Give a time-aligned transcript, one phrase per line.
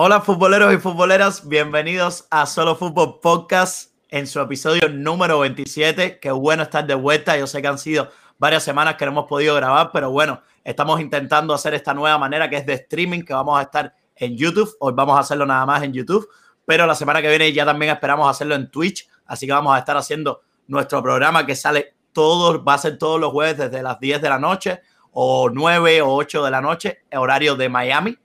[0.00, 6.20] Hola futboleros y futboleras, bienvenidos a Solo Fútbol Podcast en su episodio número 27.
[6.20, 7.36] Qué bueno estar de vuelta.
[7.36, 11.00] Yo sé que han sido varias semanas que no hemos podido grabar, pero bueno, estamos
[11.00, 14.72] intentando hacer esta nueva manera que es de streaming, que vamos a estar en YouTube.
[14.78, 16.28] Hoy vamos a hacerlo nada más en YouTube,
[16.64, 19.08] pero la semana que viene ya también esperamos hacerlo en Twitch.
[19.26, 23.18] Así que vamos a estar haciendo nuestro programa que sale todos, va a ser todos
[23.18, 27.00] los jueves desde las 10 de la noche o 9 o 8 de la noche,
[27.10, 28.16] horario de Miami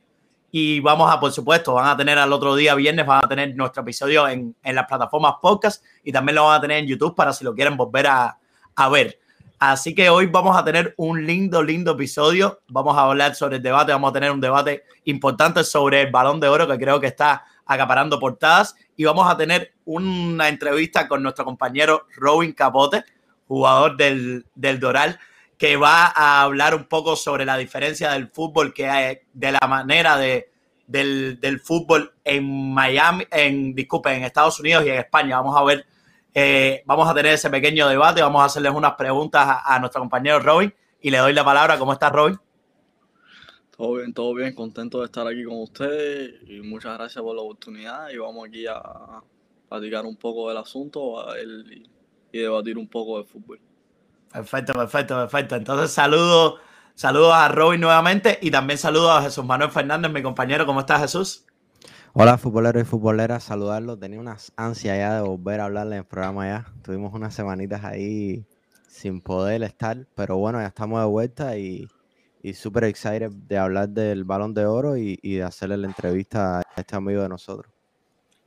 [0.55, 3.55] y vamos a, por supuesto, van a tener al otro día, viernes, van a tener
[3.55, 7.15] nuestro episodio en, en las plataformas podcast y también lo van a tener en YouTube
[7.15, 8.37] para si lo quieren volver a,
[8.75, 9.19] a ver.
[9.57, 12.59] Así que hoy vamos a tener un lindo, lindo episodio.
[12.67, 16.39] Vamos a hablar sobre el debate, vamos a tener un debate importante sobre el balón
[16.39, 21.23] de oro que creo que está acaparando portadas y vamos a tener una entrevista con
[21.23, 23.03] nuestro compañero Robin Capote,
[23.47, 25.19] jugador del, del Doral,
[25.63, 29.65] que va a hablar un poco sobre la diferencia del fútbol, que hay, de la
[29.65, 30.51] manera de,
[30.87, 35.37] del, fútbol en Miami, en, disculpe, en Estados Unidos y en España.
[35.37, 35.85] Vamos a ver,
[36.33, 40.41] eh, vamos a tener ese pequeño debate, vamos a hacerles unas preguntas a, nuestro compañero
[40.41, 41.79] Robin y le doy la palabra.
[41.79, 42.37] ¿Cómo estás, Robin?
[43.77, 47.41] Todo bien, todo bien, contento de estar aquí con ustedes y muchas gracias por la
[47.41, 49.21] oportunidad y vamos aquí a
[49.69, 51.89] platicar un poco del asunto y,
[52.33, 53.61] y debatir un poco de fútbol.
[54.33, 55.55] Perfecto, perfecto, perfecto.
[55.55, 56.57] Entonces saludo,
[56.95, 60.65] saludos a Robin nuevamente y también saludos a Jesús Manuel Fernández, mi compañero.
[60.65, 61.45] ¿Cómo estás, Jesús?
[62.13, 63.99] Hola, futboleros y futboleras, saludarlos.
[63.99, 66.65] Tenía unas ansias ya de volver a hablarle en el programa ya.
[66.81, 68.45] Tuvimos unas semanitas ahí
[68.87, 71.87] sin poder estar, pero bueno, ya estamos de vuelta y,
[72.41, 76.59] y súper excited de hablar del balón de oro y, y de hacerle la entrevista
[76.59, 77.72] a este amigo de nosotros.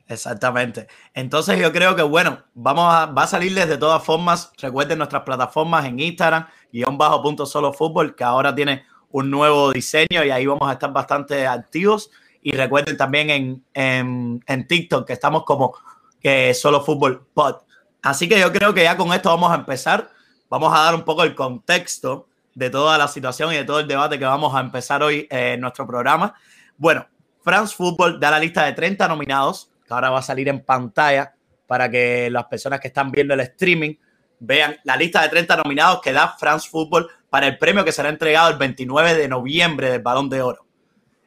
[0.07, 0.87] Exactamente.
[1.13, 4.51] Entonces yo creo que, bueno, vamos a, va a salirles de todas formas.
[4.57, 9.71] Recuerden nuestras plataformas en Instagram, guion bajo punto solo fútbol, que ahora tiene un nuevo
[9.71, 12.09] diseño y ahí vamos a estar bastante activos.
[12.41, 15.75] Y recuerden también en, en, en TikTok que estamos como
[16.21, 17.57] que solo fútbol pod.
[18.01, 20.09] Así que yo creo que ya con esto vamos a empezar.
[20.49, 23.87] Vamos a dar un poco el contexto de toda la situación y de todo el
[23.87, 26.33] debate que vamos a empezar hoy en nuestro programa.
[26.77, 27.05] Bueno,
[27.43, 31.33] France Football da la lista de 30 nominados que ahora va a salir en pantalla
[31.65, 33.95] para que las personas que están viendo el streaming
[34.39, 38.09] vean la lista de 30 nominados que da France Football para el premio que será
[38.09, 40.65] entregado el 29 de noviembre del Balón de Oro.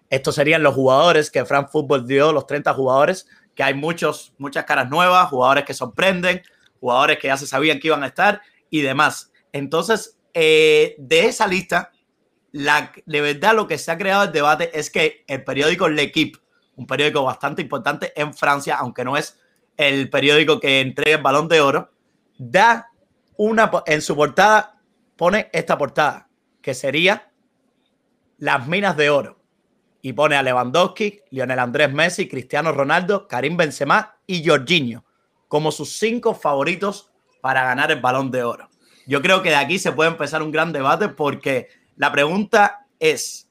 [0.08, 4.64] Estos serían los jugadores que France Football dio, los 30 jugadores, que hay muchos, muchas
[4.64, 6.42] caras nuevas, jugadores que sorprenden,
[6.80, 8.40] jugadores que ya se sabían que iban a estar
[8.70, 9.32] y demás.
[9.52, 11.92] Entonces, eh, de esa lista,
[12.52, 16.38] la, de verdad lo que se ha creado el debate es que el periódico L'Equipe,
[16.80, 19.38] un periódico bastante importante en Francia, aunque no es
[19.76, 21.90] el periódico que entrega el balón de oro,
[22.38, 22.90] da
[23.36, 24.80] una, en su portada,
[25.16, 26.28] pone esta portada,
[26.62, 27.30] que sería
[28.38, 29.38] las minas de oro.
[30.02, 35.04] Y pone a Lewandowski, Lionel Andrés Messi, Cristiano Ronaldo, Karim Benzema y Jorginho
[35.48, 38.70] como sus cinco favoritos para ganar el balón de oro.
[39.04, 43.49] Yo creo que de aquí se puede empezar un gran debate porque la pregunta es,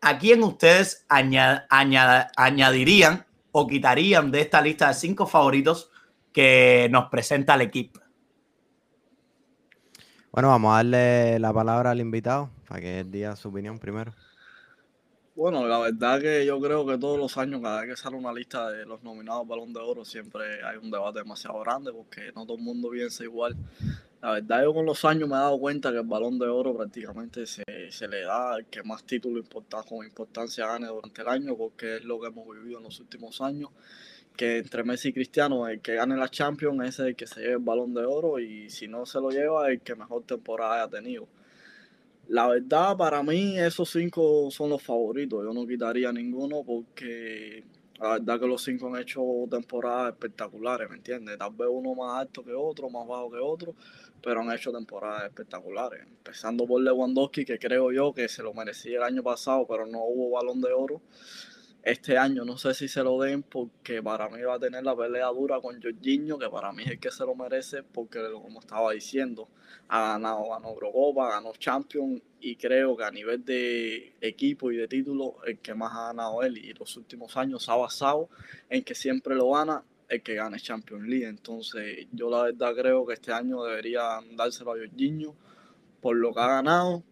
[0.00, 5.90] ¿a quién ustedes añad, añad, añadirían o quitarían de esta lista de cinco favoritos
[6.32, 8.00] que nos presenta el equipo?
[10.30, 14.12] Bueno, vamos a darle la palabra al invitado para que él diga su opinión primero.
[15.34, 18.32] Bueno, la verdad que yo creo que todos los años, cada vez que sale una
[18.32, 22.46] lista de los nominados Balón de Oro, siempre hay un debate demasiado grande porque no
[22.46, 23.54] todo el mundo piensa igual.
[24.22, 26.74] La verdad, yo con los años me he dado cuenta que el balón de oro
[26.74, 31.28] prácticamente se, se le da al que más título importante, con importancia gane durante el
[31.28, 33.70] año, porque es lo que hemos vivido en los últimos años.
[34.36, 37.52] Que entre Messi y Cristiano, el que gane la Champions es el que se lleve
[37.54, 40.90] el balón de oro, y si no se lo lleva, el que mejor temporada haya
[40.90, 41.28] tenido.
[42.28, 45.44] La verdad, para mí, esos cinco son los favoritos.
[45.44, 47.64] Yo no quitaría ninguno porque
[48.00, 51.38] la verdad que los cinco han hecho temporadas espectaculares, ¿me entiendes?
[51.38, 53.74] Tal vez uno más alto que otro, más bajo que otro,
[54.26, 56.02] pero han hecho temporadas espectaculares.
[56.02, 60.00] Empezando por Lewandowski, que creo yo que se lo merecía el año pasado, pero no
[60.00, 61.00] hubo balón de oro.
[61.80, 64.96] Este año no sé si se lo den porque para mí va a tener la
[64.96, 68.58] pelea dura con Jorginho, que para mí es el que se lo merece porque, como
[68.58, 69.48] estaba diciendo,
[69.86, 74.88] ha ganado, ganó Eurocopa, ganó Champions y creo que a nivel de equipo y de
[74.88, 78.28] título, el que más ha ganado él y los últimos años ha basado
[78.68, 81.26] en que siempre lo gana el que gane Champions League.
[81.26, 85.34] Entonces, yo la verdad creo que este año debería dárselo a Jorginho
[86.00, 87.02] por lo que ha ganado,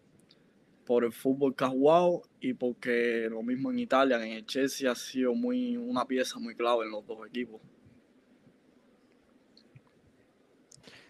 [0.85, 4.89] por el fútbol que ha jugado y porque lo mismo en Italia, en el Chelsea,
[4.91, 7.59] ha sido muy, una pieza muy clave en los dos equipos.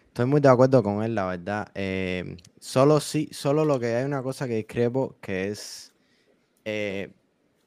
[0.08, 1.70] Estoy muy de acuerdo con él, la verdad.
[1.74, 5.92] Eh, solo sí, solo lo que hay una cosa que discrepo, que es
[6.64, 7.12] eh,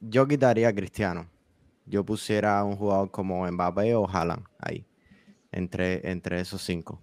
[0.00, 1.26] yo quitaría a Cristiano.
[1.90, 4.86] Yo pusiera un jugador como Mbappé o Haaland ahí,
[5.52, 7.02] entre, entre esos cinco.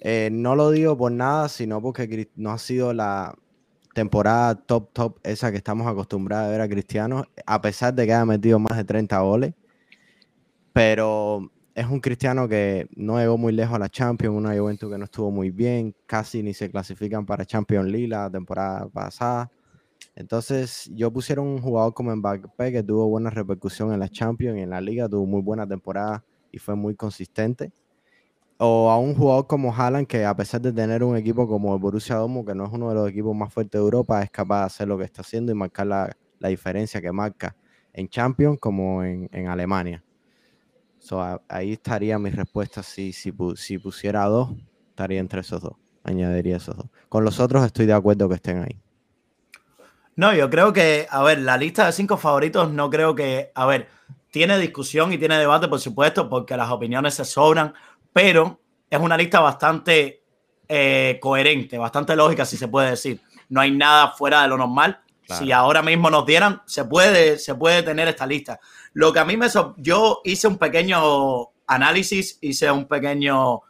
[0.00, 3.34] Eh, no lo digo por nada, sino porque no ha sido la
[3.94, 8.12] temporada top, top, esa que estamos acostumbrados a ver a Cristiano, a pesar de que
[8.12, 9.54] haya metido más de 30 goles.
[10.72, 14.98] Pero es un Cristiano que no llegó muy lejos a la Champions, una Juventus que
[14.98, 19.50] no estuvo muy bien, casi ni se clasifican para Champions League la temporada pasada.
[20.16, 24.62] Entonces, yo pusiera un jugador como Mbappé que tuvo buena repercusión en la Champions y
[24.62, 27.70] en la Liga, tuvo muy buena temporada y fue muy consistente.
[28.56, 31.80] O a un jugador como Haaland que a pesar de tener un equipo como el
[31.80, 34.60] Borussia Dortmund que no es uno de los equipos más fuertes de Europa es capaz
[34.60, 36.16] de hacer lo que está haciendo y marcar la,
[36.48, 37.54] diferencia que marca
[37.92, 40.02] en Champions como en, Alemania.
[41.48, 44.54] Ahí estaría mi respuesta si, si, si pusiera dos
[44.88, 45.74] estaría entre esos dos
[46.04, 46.86] añadiría esos dos.
[47.10, 48.80] Con los otros estoy de acuerdo que estén ahí
[50.16, 53.66] no, yo creo que, a ver, la lista de cinco favoritos no creo que, a
[53.66, 53.88] ver,
[54.30, 57.74] tiene discusión y tiene debate, por supuesto, porque las opiniones se sobran,
[58.12, 58.60] pero
[58.90, 60.22] es una lista bastante
[60.68, 63.20] eh, coherente, bastante lógica, si se puede decir.
[63.48, 65.00] No hay nada fuera de lo normal.
[65.28, 68.60] Si ahora mismo nos dieran, se puede, se puede tener esta lista.
[68.92, 69.48] Lo que a mí me...
[69.76, 73.62] yo hice un pequeño análisis, hice un pequeño...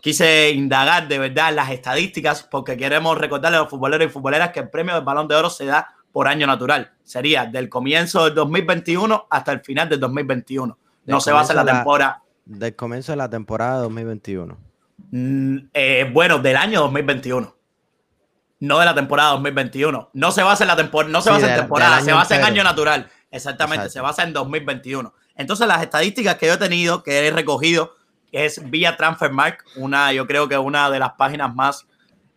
[0.00, 4.60] Quise indagar de verdad las estadísticas porque queremos recordarle a los futboleros y futboleras que
[4.60, 6.92] el premio del Balón de Oro se da por año natural.
[7.04, 10.78] Sería del comienzo del 2021 hasta el final del 2021.
[11.06, 12.22] No se basa en la temporada.
[12.44, 14.56] Del comienzo de la temporada 2021.
[15.10, 17.56] Mm, eh, bueno, del año 2021.
[18.60, 20.10] No de la temporada 2021.
[20.12, 22.62] No se basa en la temporada, no se basa en temporada, se basa en año
[22.62, 23.08] natural.
[23.30, 25.14] Exactamente, se basa en 2021.
[25.36, 27.94] Entonces, las estadísticas que yo he tenido, que he recogido,
[28.32, 31.86] es vía Transfermark, una, yo creo que una de las páginas más,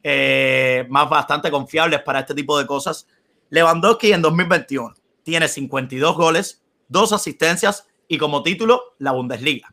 [0.01, 3.07] eh, más bastante confiables para este tipo de cosas.
[3.49, 4.93] Lewandowski en 2021
[5.23, 9.71] tiene 52 goles, dos asistencias y como título la Bundesliga.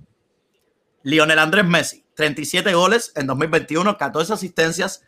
[1.03, 5.03] Lionel Andrés Messi, 37 goles en 2021, 14 asistencias,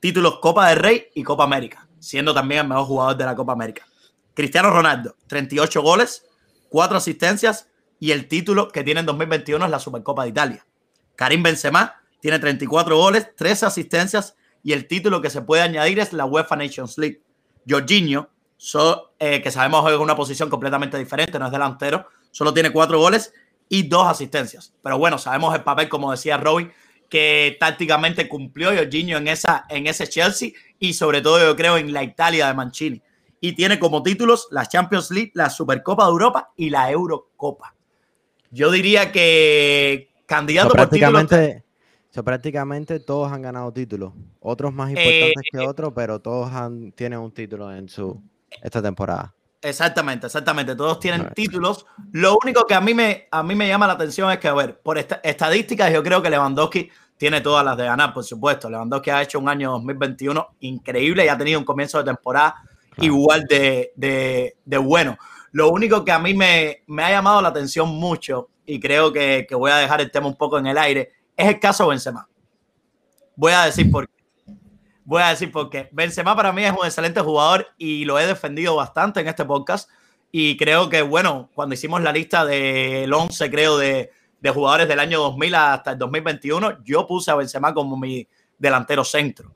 [0.00, 3.52] títulos Copa del Rey y Copa América, siendo también el mejor jugador de la Copa
[3.52, 3.86] América.
[4.34, 6.26] Cristiano Ronaldo, 38 goles,
[6.70, 7.68] 4 asistencias
[8.00, 10.66] y el título que tiene en 2021 es la Supercopa de Italia.
[11.16, 16.12] Karim Benzema tiene 34 goles, 13 asistencias y el título que se puede añadir es
[16.12, 17.22] la UEFA Nations League.
[17.68, 18.30] Jorginho,
[19.18, 23.32] eh, que sabemos es una posición completamente diferente, no es delantero, solo tiene 4 goles
[23.68, 24.74] y dos asistencias.
[24.82, 26.70] Pero bueno, sabemos el papel, como decía Robbie,
[27.08, 31.92] que tácticamente cumplió Jorginho en, esa, en ese Chelsea y sobre todo yo creo en
[31.92, 33.02] la Italia de Mancini.
[33.40, 37.74] Y tiene como títulos la Champions League, la Supercopa de Europa y la Eurocopa.
[38.50, 41.64] Yo diría que candidato prácticamente,
[42.24, 44.12] prácticamente todos han ganado títulos.
[44.40, 48.20] Otros más importantes que eh, otros, pero todos han, tienen un título en su
[48.62, 49.34] esta temporada.
[49.60, 50.76] Exactamente, exactamente.
[50.76, 51.84] Todos tienen títulos.
[52.12, 54.54] Lo único que a mí me, a mí me llama la atención es que, a
[54.54, 58.70] ver, por estadísticas, yo creo que Lewandowski tiene todas las de ganar, por supuesto.
[58.70, 62.54] Lewandowski ha hecho un año 2021 increíble y ha tenido un comienzo de temporada
[62.98, 65.16] igual de, bueno.
[65.52, 69.70] Lo único que a mí me, ha llamado la atención mucho, y creo que, voy
[69.70, 72.28] a dejar el tema un poco en el aire, es el caso Benzema.
[73.36, 74.14] Voy a decir por qué.
[75.04, 78.76] Voy a decir porque Benzema para mí es un excelente jugador y lo he defendido
[78.76, 79.88] bastante en este podcast.
[80.30, 85.00] Y creo que, bueno, cuando hicimos la lista del 11, creo, de, de jugadores del
[85.00, 88.28] año 2000 hasta el 2021, yo puse a Benzema como mi
[88.58, 89.54] delantero centro.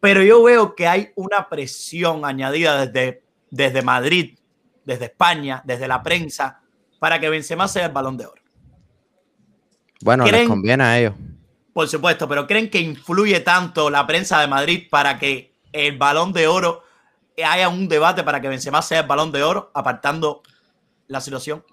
[0.00, 4.36] Pero yo veo que hay una presión añadida desde, desde Madrid,
[4.84, 6.60] desde España, desde la prensa,
[6.98, 8.42] para que Benzema sea el balón de oro.
[10.02, 11.14] Bueno, les conviene a ellos.
[11.72, 16.32] Por supuesto, pero ¿creen que influye tanto la prensa de Madrid para que el balón
[16.32, 16.82] de oro
[17.42, 20.42] haya un debate para que Benzema sea el balón de oro, apartando
[21.08, 21.64] la situación?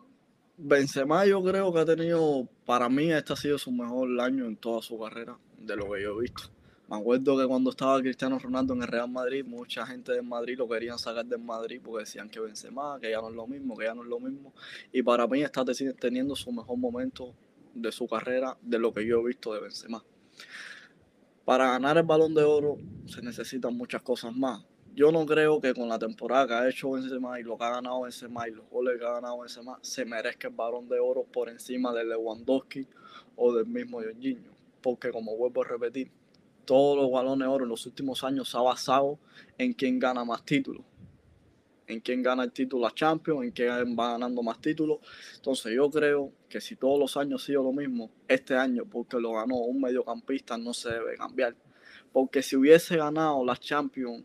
[0.58, 4.56] Benzema yo creo que ha tenido, para mí este ha sido su mejor año en
[4.58, 6.50] toda su carrera, de lo que yo he visto.
[6.89, 10.58] Me acuerdo que cuando estaba Cristiano Ronaldo en el Real Madrid, mucha gente de Madrid
[10.58, 13.77] lo querían sacar del Madrid porque decían que Benzema, que ya no es lo mismo,
[13.77, 14.55] que ya no es lo mismo.
[14.91, 15.63] Y para mí está
[16.00, 17.36] teniendo su mejor momento
[17.75, 20.03] de su carrera de lo que yo he visto de Benzema.
[21.46, 24.65] Para ganar el balón de oro se necesitan muchas cosas más.
[24.96, 27.69] Yo no creo que con la temporada que ha hecho Benzema y lo que ha
[27.69, 31.24] ganado Benzema y los goles que ha ganado Benzema se merezca el balón de oro
[31.24, 32.88] por encima de Lewandowski
[33.36, 34.58] o del mismo Jorginho.
[34.81, 36.10] Porque como vuelvo a repetir,
[36.70, 39.18] todos los balones de oro en los últimos años se ha basado
[39.58, 40.84] en quién gana más títulos
[41.88, 45.00] en quién gana el título a Champions, en quién va ganando más títulos.
[45.38, 49.20] Entonces yo creo que si todos los años ha sido lo mismo, este año, porque
[49.20, 51.56] lo ganó un mediocampista, no se debe cambiar.
[52.14, 54.24] Porque si hubiese ganado la Champions,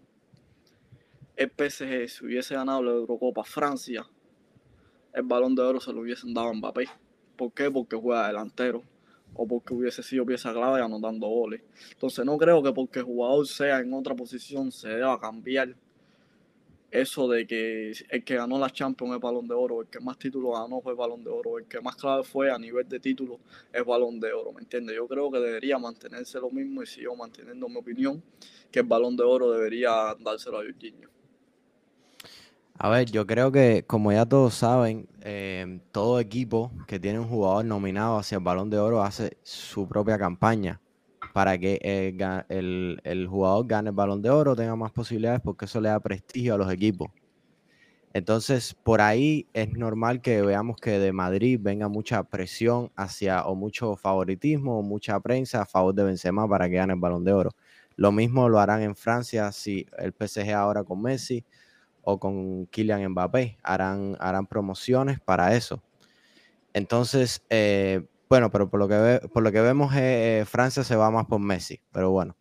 [1.36, 4.06] el PSG, si hubiese ganado la Eurocopa Francia,
[5.14, 6.84] el balón de oro se lo hubiesen dado a Mbappé.
[7.34, 7.70] ¿Por qué?
[7.70, 8.82] Porque juega delantero
[9.34, 11.62] o porque hubiese sido pieza clave anotando goles.
[11.92, 15.74] Entonces no creo que porque el jugador sea en otra posición se deba cambiar
[16.94, 20.16] eso de que el que ganó la Champions es balón de oro, el que más
[20.16, 23.40] títulos ganó fue balón de oro, el que más clave fue a nivel de títulos
[23.72, 24.94] es balón de oro, ¿me entiendes?
[24.94, 28.22] Yo creo que debería mantenerse lo mismo y sigo manteniendo mi opinión
[28.70, 31.13] que el balón de oro debería dárselo a Jorginho.
[32.76, 37.28] A ver, yo creo que como ya todos saben, eh, todo equipo que tiene un
[37.28, 40.80] jugador nominado hacia el balón de oro hace su propia campaña
[41.32, 41.78] para que
[42.48, 46.54] el, jugador gane el balón de oro, tenga más posibilidades, porque eso le da prestigio
[46.54, 47.10] a los equipos.
[48.12, 53.56] Entonces, por ahí es normal que veamos que de Madrid venga mucha presión hacia o
[53.56, 57.32] mucho favoritismo o mucha prensa a favor de Benzema para que gane el balón de
[57.32, 57.50] oro.
[57.96, 61.44] Lo mismo lo harán en Francia si el PSG ahora con Messi
[62.04, 65.82] o con Kylian Mbappé harán, harán promociones para eso.
[66.72, 71.10] Entonces, eh, bueno, pero por lo que, por lo que vemos, eh, Francia se va
[71.10, 72.36] más por Messi, pero bueno.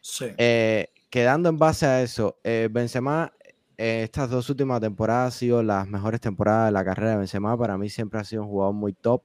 [0.00, 0.26] Sí.
[0.38, 3.32] Eh, quedando en base a eso, eh, Benzema,
[3.76, 7.56] estas dos últimas temporadas han sido las mejores temporadas de la carrera de Benzema.
[7.56, 9.22] Para mí siempre ha sido un jugador muy top,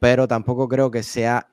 [0.00, 1.48] pero tampoco creo que sea,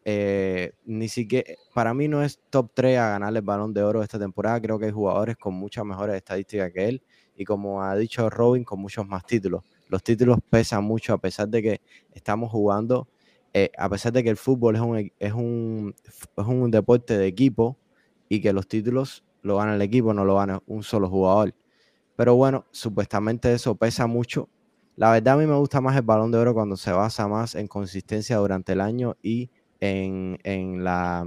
[0.86, 4.18] ni siquiera, para mí no es top 3 a ganarle el balón de oro esta
[4.18, 4.62] temporada.
[4.62, 7.04] Creo que hay jugadores con muchas mejores estadísticas que él
[7.36, 9.64] y como ha dicho Robin, con muchos más títulos.
[9.90, 11.82] Los títulos pesan mucho a pesar de que
[12.14, 13.08] estamos jugando
[13.58, 17.18] eh, a pesar de que el fútbol es un, e, es, un, es un deporte
[17.18, 17.78] de equipo
[18.28, 21.54] y que los títulos lo gana el equipo, no lo gana un solo jugador.
[22.18, 24.50] Pero bueno, supuestamente eso pesa mucho.
[24.98, 27.56] La verdad a mí me gusta más el balón de oro cuando se basa más
[27.56, 29.50] en consistencia durante el año y
[29.80, 31.26] en, en la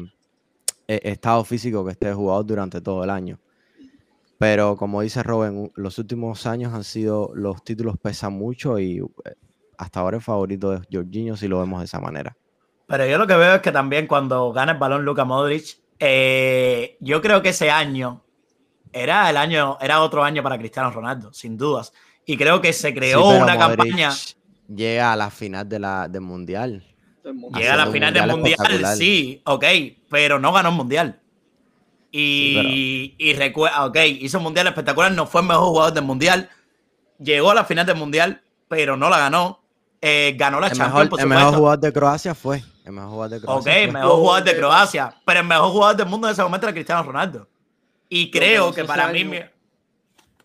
[0.87, 3.41] e, estado físico que esté el jugador durante todo el año.
[4.39, 9.35] Pero como dice Robin, los últimos años han sido, los títulos pesan mucho y eh,
[9.77, 12.37] hasta ahora el favorito de Jorginho si lo vemos de esa manera.
[12.87, 16.97] Pero yo lo que veo es que también cuando gana el balón Luka Modric, eh,
[17.01, 18.23] yo creo que ese año
[18.93, 21.93] era el año, era otro año para Cristiano Ronaldo, sin dudas.
[22.25, 24.11] Y creo que se creó una campaña.
[24.69, 26.85] Llega a la final de la, del mundial.
[27.55, 29.65] Llega a la final del mundial, sí, ok,
[30.09, 31.21] pero no ganó el mundial.
[32.11, 36.49] Y, y recuerda, ok, hizo un mundial espectacular, no fue el mejor jugador del mundial.
[37.19, 39.61] Llegó a la final del mundial, pero no la ganó.
[40.01, 42.63] Eh, ganó la el Champions, mejor, El mejor jugador de Croacia fue.
[42.85, 43.73] El mejor jugador de Croacia.
[43.73, 45.15] Ok, el mejor jugador de Croacia.
[45.25, 47.49] Pero el mejor jugador del mundo en ese momento era Cristiano Ronaldo.
[48.09, 49.31] Y creo que, para mí.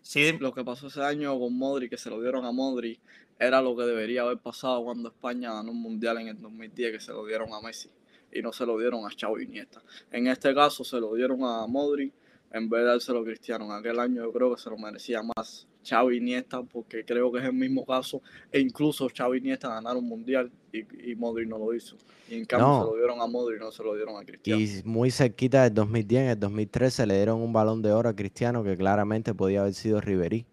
[0.02, 0.36] sí.
[0.38, 3.00] Lo que pasó ese año con Modri, que se lo dieron a Modri,
[3.38, 7.00] era lo que debería haber pasado cuando España ganó un mundial en el 2010, que
[7.00, 7.88] se lo dieron a Messi
[8.34, 9.80] y no se lo dieron a Xavi Iniesta.
[10.10, 12.12] En este caso se lo dieron a Modri
[12.52, 13.64] en vez de dárselo a Cristiano.
[13.66, 17.38] En aquel año yo creo que se lo merecía más Xavi Iniesta, porque creo que
[17.38, 21.74] es el mismo caso, e incluso Xavi Iniesta ganaron mundial y, y Modric no lo
[21.74, 21.96] hizo.
[22.28, 24.60] Y en cambio se lo dieron a Modric, no se lo dieron a Cristiano.
[24.60, 28.16] Y muy cerquita del 2010, en el 2013 le dieron un balón de oro a
[28.16, 30.46] Cristiano que claramente podía haber sido Riverí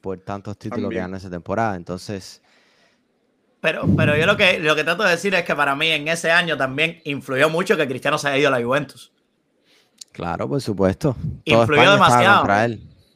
[0.00, 1.76] por tantos títulos que ganó esa temporada.
[1.76, 2.42] Entonces...
[3.60, 6.06] Pero, pero yo lo que, lo que trato de decir es que para mí en
[6.08, 9.12] ese año también influyó mucho que Cristiano se haya ido a la Juventus.
[10.12, 11.16] Claro, por supuesto.
[11.44, 12.46] Influyó demasiado.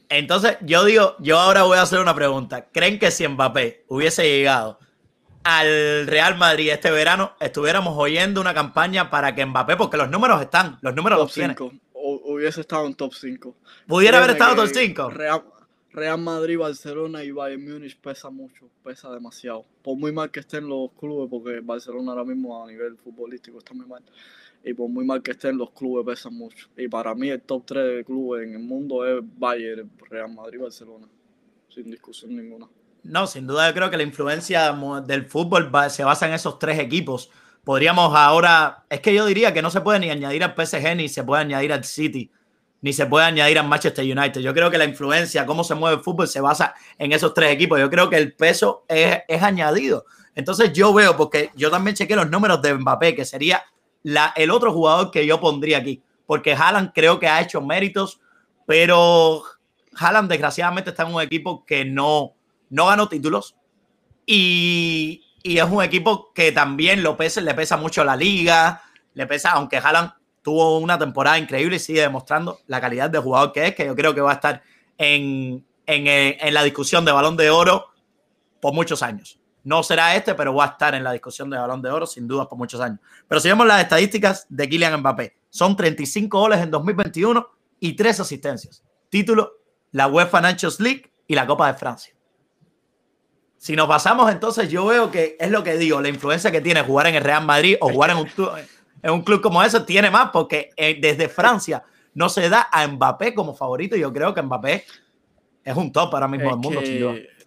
[0.09, 2.67] Entonces, yo digo, yo ahora voy a hacer una pregunta.
[2.71, 4.79] ¿Creen que si Mbappé hubiese llegado
[5.43, 10.41] al Real Madrid este verano, estuviéramos oyendo una campaña para que Mbappé, porque los números
[10.41, 11.57] están, los números los tienen.
[11.93, 13.55] Hubiese estado en top 5.
[13.87, 15.11] ¿Pudiera haber estado en top 5?
[15.93, 19.65] Real, Madrid, Barcelona y Bayern Múnich pesa mucho, pesa demasiado.
[19.83, 23.73] Por muy mal que estén los clubes, porque Barcelona ahora mismo a nivel futbolístico está
[23.73, 24.03] muy mal
[24.63, 26.69] y por muy mal que estén, los clubes pesan mucho.
[26.77, 30.59] Y para mí el top 3 de clubes en el mundo es Bayern, Real Madrid,
[30.61, 31.07] Barcelona,
[31.69, 32.67] sin discusión ninguna.
[33.03, 34.73] No, sin duda yo creo que la influencia
[35.05, 37.29] del fútbol se basa en esos tres equipos.
[37.65, 41.09] Podríamos ahora, es que yo diría que no se puede ni añadir al PSG, ni
[41.09, 42.31] se puede añadir al City,
[42.83, 44.41] ni se puede añadir al Manchester United.
[44.41, 47.53] Yo creo que la influencia, cómo se mueve el fútbol, se basa en esos tres
[47.53, 47.79] equipos.
[47.79, 50.05] Yo creo que el peso es, añadido.
[50.35, 53.63] Entonces yo veo, porque yo también chequé los números de Mbappé, que sería
[54.35, 58.19] el otro jugador que yo pondría aquí, porque Haaland creo que ha hecho méritos,
[58.67, 59.43] pero
[59.95, 62.33] Haaland desgraciadamente está en un equipo que no,
[62.69, 63.55] no ganó títulos
[64.25, 68.81] y, y es un equipo que también lo pesa, le pesa mucho la liga,
[69.13, 70.11] le pesa, aunque Haaland
[70.43, 73.95] tuvo una temporada increíble y sigue demostrando la calidad de jugador que es, que yo
[73.95, 74.61] creo que va a estar
[74.97, 77.87] en, en, en la discusión de balón de oro
[78.59, 79.39] por muchos años.
[79.63, 82.27] No será este, pero va a estar en la discusión de balón de oro sin
[82.27, 82.99] duda por muchos años.
[83.27, 87.47] Pero si vemos las estadísticas de Kylian Mbappé, son 35 goles en 2021
[87.79, 88.83] y 3 asistencias.
[89.09, 89.53] Título,
[89.91, 92.13] la UEFA Nations League y la Copa de Francia.
[93.57, 96.81] si nos basamos, entonces yo veo que es lo que digo, la influencia que tiene
[96.81, 98.17] jugar en el Real Madrid o jugar en
[99.03, 101.83] en un club como ese tiene más porque eh, desde Francia
[102.15, 104.85] no se da a Mbappé como favorito yo creo que Mbappé
[105.63, 106.81] es un top ahora mismo del mundo.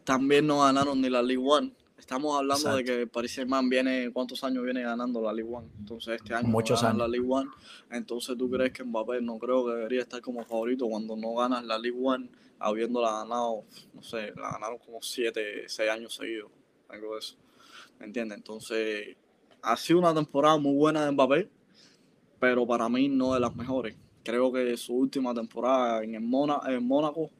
[0.04, 1.72] También no ganaron ni la League One.
[1.98, 5.66] Estamos hablando de que Paris Saint-Germain viene, ¿cuántos años viene ganando la League One?
[5.80, 6.98] Entonces este año Muchos años.
[6.98, 7.50] la League One.
[7.90, 11.64] Entonces tú crees que Mbappé no creo que debería estar como favorito cuando no ganas
[11.64, 16.50] la League One, habiéndola ganado, no sé, la ganaron como 7, 6 años seguidos,
[16.88, 17.36] algo de eso.
[17.98, 18.38] ¿Me entiendes?
[18.38, 19.16] Entonces
[19.66, 21.48] ha sido una temporada muy buena de Mbappé,
[22.38, 23.96] pero para mí no de las mejores.
[24.22, 27.30] Creo que su última temporada en, el en Mónaco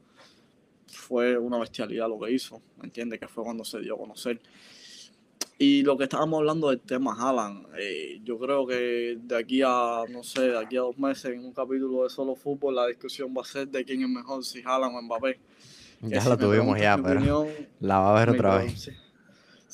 [0.87, 3.19] fue una bestialidad lo que hizo, ¿me entiendes?
[3.19, 4.41] Que fue cuando se dio a conocer.
[5.57, 10.03] Y lo que estábamos hablando del tema Haaland, eh, yo creo que de aquí a,
[10.09, 13.33] no sé, de aquí a dos meses en un capítulo de Solo Fútbol la discusión
[13.35, 15.39] va a ser de quién es mejor, si Haaland o Mbappé.
[16.01, 17.47] Ya lo tuvimos ya, pero
[17.79, 18.91] la va a ver otra vez.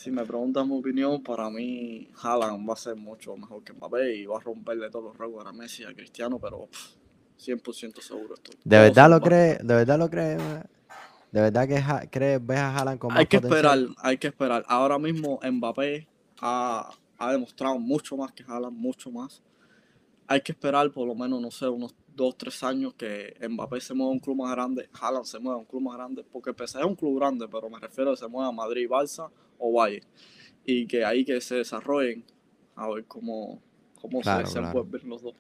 [0.04, 4.18] Si, me preguntas mi opinión, para mí Haaland va a ser mucho mejor que Mbappé
[4.18, 6.68] y va a romperle todos los récords a Messi y a Cristiano, pero
[7.40, 8.58] 100% seguro estoy.
[8.66, 9.60] ¿De verdad lo cree?
[9.64, 10.36] ¿De verdad lo cree?
[11.32, 14.66] ¿De verdad que crees, ves a Haaland como Hay que esperar, hay que esperar.
[14.68, 16.06] Ahora mismo Mbappé
[16.42, 16.92] ha,
[17.32, 19.42] demostrado mucho más que Haaland, mucho más.
[20.28, 23.94] Hay que esperar por lo menos, no sé, unos dos, tres años que Mbappé se
[23.94, 26.52] mueva a un club más grande, Haaland se mueva a un club más grande, porque
[26.52, 29.30] PSG es un club grande, pero me refiero a que se mueva a Madrid, Barça
[29.72, 30.02] o.
[30.66, 32.24] Y que ahí que se desarrollen,
[32.76, 33.62] a ver cómo,
[34.00, 35.34] cómo se, pueden ver los dos.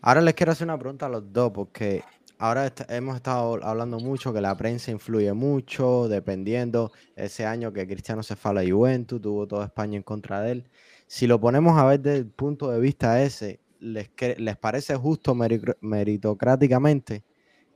[0.00, 2.02] Ahora les quiero hacer una pregunta a los dos, porque
[2.38, 8.22] ahora hemos estado hablando mucho que la prensa influye mucho, dependiendo ese año que Cristiano
[8.22, 10.64] se fue a la Juventus, tuvo toda España en contra de él.
[11.06, 15.36] Si lo ponemos a ver desde el punto de vista ese, ¿les, les parece justo
[15.80, 17.22] meritocráticamente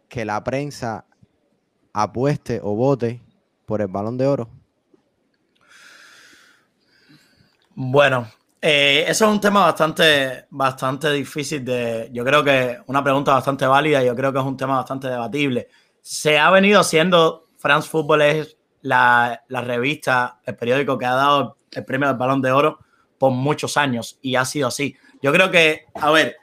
[0.09, 1.07] que la prensa
[1.93, 3.23] apueste o vote
[3.67, 4.49] por el balón de oro?
[7.79, 8.27] Bueno,
[8.62, 12.09] eh, eso es un tema bastante, bastante difícil de.
[12.11, 14.03] Yo creo que una pregunta bastante válida.
[14.03, 15.69] Yo creo que es un tema bastante debatible.
[16.01, 17.49] Se ha venido haciendo.
[17.59, 22.51] France Football es la, revista, el periódico que ha dado el premio del Balón de
[22.51, 22.79] Oro
[23.19, 24.97] por muchos años y ha sido así.
[25.21, 26.37] Yo creo que, a ver,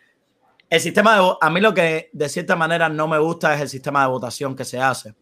[0.70, 1.34] el sistema de.
[1.42, 4.56] A mí lo que de cierta manera no me gusta es el sistema de votación
[4.56, 5.16] que se hace.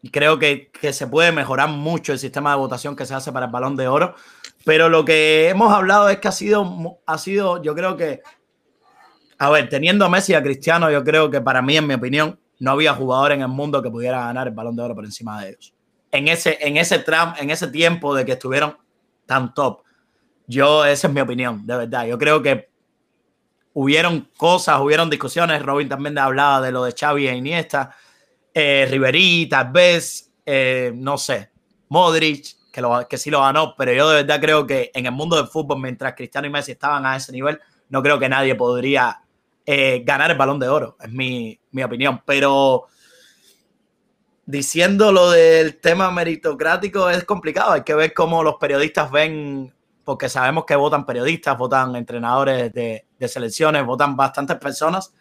[0.00, 3.32] Y creo que, que se puede mejorar mucho el sistema de votación que se hace
[3.32, 4.14] para el Balón de Oro
[4.64, 8.22] pero lo que hemos hablado es que ha sido, ha sido, yo creo que,
[9.38, 11.94] a ver, teniendo a Messi y a Cristiano, yo creo que para mí, en mi
[11.94, 15.04] opinión, no había jugador en el mundo que pudiera ganar el balón de oro por
[15.04, 15.74] encima de ellos.
[16.10, 18.76] En ese, en ese tram, en ese tiempo de que estuvieron
[19.26, 19.82] tan top.
[20.46, 22.06] Yo, esa es mi opinión, de verdad.
[22.06, 22.68] Yo creo que
[23.74, 25.60] hubieron cosas, hubieron discusiones.
[25.62, 27.94] Robin también hablaba de lo de Xavi e Iniesta,
[28.52, 31.50] eh, Riverí, tal vez, eh, no sé,
[31.88, 35.12] Modric que, lo, que sí lo ganó, pero yo de verdad creo que en el
[35.12, 38.56] mundo del fútbol, mientras Cristiano y Messi estaban a ese nivel, no creo que nadie
[38.56, 39.22] podría
[39.64, 42.20] eh, ganar el balón de oro, es mi, opinión.
[42.26, 42.86] Pero
[44.44, 50.28] diciendo lo del tema meritocrático es complicado, hay que ver cómo los periodistas ven, porque
[50.28, 55.14] sabemos que votan periodistas, votan entrenadores de, selecciones, votan bastantes personas.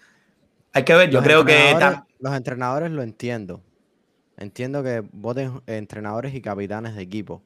[0.74, 1.78] Hay que ver, yo creo que...
[2.18, 3.62] Los entrenadores lo entiendo,
[4.38, 7.44] Entiendo que voten entrenadores y capitanes de equipo.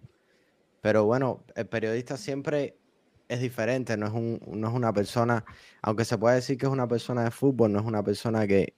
[0.82, 2.78] Pero bueno, el periodista siempre
[3.28, 5.44] es diferente, no es, un, no es una persona,
[5.82, 8.74] aunque se puede decir que es una persona de fútbol, no es una persona que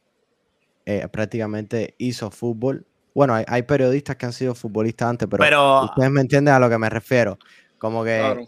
[0.85, 2.85] eh, prácticamente hizo fútbol.
[3.13, 6.77] Bueno, hay, periodistas que han sido futbolistas antes, pero, ustedes me entienden a lo que
[6.77, 7.37] me refiero.
[7.77, 8.47] Como que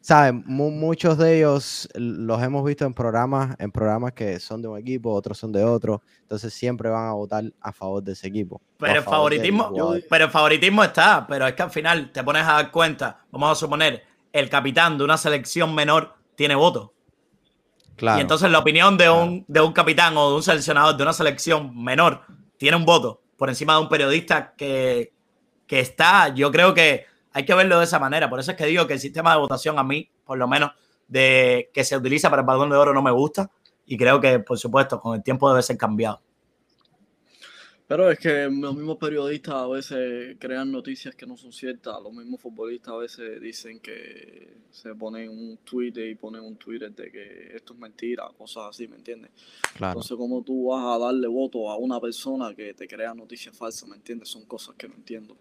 [0.00, 4.78] Saben, muchos de ellos los hemos visto en programas, en programas que son de un
[4.78, 8.60] equipo, otros son de otro, entonces siempre van a votar a favor de ese equipo.
[8.78, 9.72] Pero el favoritismo,
[10.08, 13.52] pero el favoritismo está, pero es que al final te pones a dar cuenta, vamos
[13.52, 16.92] a suponer, el capitán de una selección menor tiene voto.
[17.96, 18.18] Claro.
[18.18, 21.12] Y entonces la opinión de un, de un capitán o de un seleccionador de una
[21.12, 22.22] selección menor
[22.56, 25.12] tiene un voto por encima de un periodista que,
[25.66, 28.28] que está, yo creo que hay que verlo de esa manera.
[28.28, 30.72] Por eso es que digo que el sistema de votación a mí, por lo menos,
[31.06, 33.50] de que se utiliza para el balón de oro no me gusta.
[33.86, 36.20] Y creo que, por supuesto, con el tiempo debe ser cambiado.
[37.88, 41.96] Pero es que los mismos periodistas a veces crean noticias que no son ciertas.
[42.02, 46.94] Los mismos futbolistas a veces dicen que se ponen un Twitter y ponen un Twitter
[46.94, 49.30] de que esto es mentira, cosas así, ¿me entiendes?
[49.74, 53.88] Entonces, ¿cómo tú vas a darle voto a una persona que te crea noticias falsas,
[53.88, 54.28] ¿me entiendes?
[54.28, 55.34] Son cosas que no entiendo.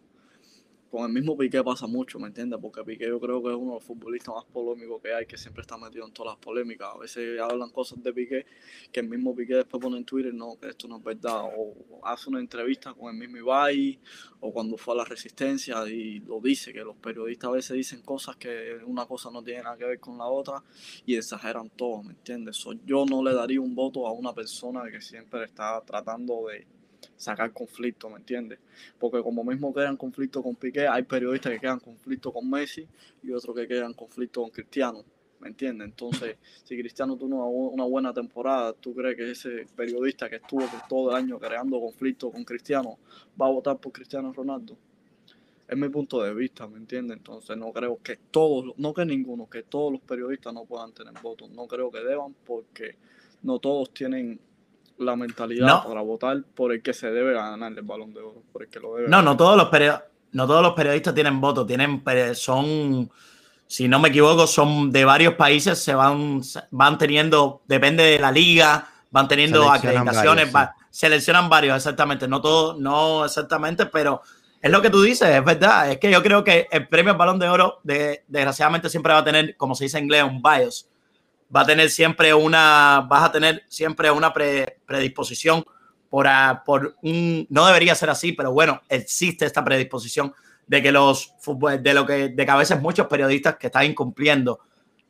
[0.92, 2.60] Con el mismo Piqué pasa mucho, ¿me entiendes?
[2.62, 5.38] Porque Piqué yo creo que es uno de los futbolistas más polémicos que hay, que
[5.38, 6.90] siempre está metido en todas las polémicas.
[6.94, 8.46] A veces hablan cosas de Piqué
[8.92, 11.44] que el mismo Piqué después pone en Twitter, no, que esto no es verdad.
[11.58, 14.00] O hace una entrevista con el mismo Ibai,
[14.40, 18.02] o cuando fue a la Resistencia y lo dice, que los periodistas a veces dicen
[18.02, 20.64] cosas que una cosa no tiene nada que ver con la otra
[21.06, 22.66] y exageran todo, ¿me entiendes?
[22.86, 26.66] yo no le daría un voto a una persona que siempre está tratando de
[27.16, 28.60] sacar conflicto, ¿me entiendes?
[29.00, 32.88] Porque como mismo quedan conflicto con Piqué, hay periodistas que quedan conflicto con Messi
[33.24, 35.04] y otros que quedan conflicto con Cristiano,
[35.40, 35.88] ¿me entiendes?
[35.88, 41.12] Entonces, si Cristiano tuvo una, buena temporada, ¿tú crees que ese periodista que estuvo todo
[41.12, 42.98] el año creando conflicto con Cristiano
[43.40, 44.78] va a votar por Cristiano Ronaldo?
[45.68, 47.18] Es mi punto de vista, ¿me entiendes?
[47.18, 51.14] Entonces no creo que todos, no que ninguno, que todos los periodistas no puedan tener
[51.22, 51.50] votos.
[51.50, 52.96] No creo que deban porque
[53.44, 54.40] no todos tienen
[54.98, 58.64] la mentalidad para votar por el que se debe ganar el balón de oro, por
[58.64, 59.70] el que lo debe No, no todos los
[60.32, 63.10] no todos los periodistas tienen voto, tienen son
[63.68, 68.32] si no me equivoco, son de varios países, se van, van teniendo, depende de la
[68.32, 70.50] liga, van teniendo acreditaciones,
[70.90, 74.22] seleccionan varios, exactamente, no todos, no exactamente, pero
[74.62, 77.18] es lo que tú dices, es verdad, es que yo creo que el premio al
[77.18, 80.42] balón de oro, de, desgraciadamente, siempre va a tener, como se dice en inglés, un
[80.42, 80.90] bias,
[81.56, 85.66] va a tener siempre una, vas a tener siempre una predisposición
[86.10, 86.28] por,
[86.66, 90.34] por un, no debería ser así, pero bueno, existe esta predisposición
[90.68, 91.34] de que los
[91.82, 94.60] de lo que, de que a veces muchos periodistas que están incumpliendo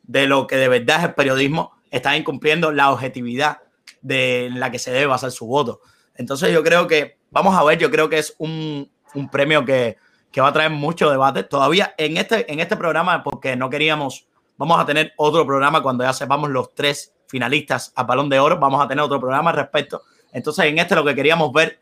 [0.02, 3.58] de lo que de verdad es el periodismo, están incumpliendo la objetividad
[4.00, 5.80] de la que se debe basar su voto.
[6.14, 9.96] Entonces yo creo que, vamos a ver, yo creo que es un, un premio que,
[10.30, 11.42] que, va a traer mucho debate.
[11.42, 14.27] Todavía en este, en este programa, porque no queríamos
[14.58, 18.58] Vamos a tener otro programa cuando ya sepamos los tres finalistas a Balón de Oro.
[18.58, 20.02] Vamos a tener otro programa al respecto.
[20.32, 21.78] Entonces, en este lo que queríamos ver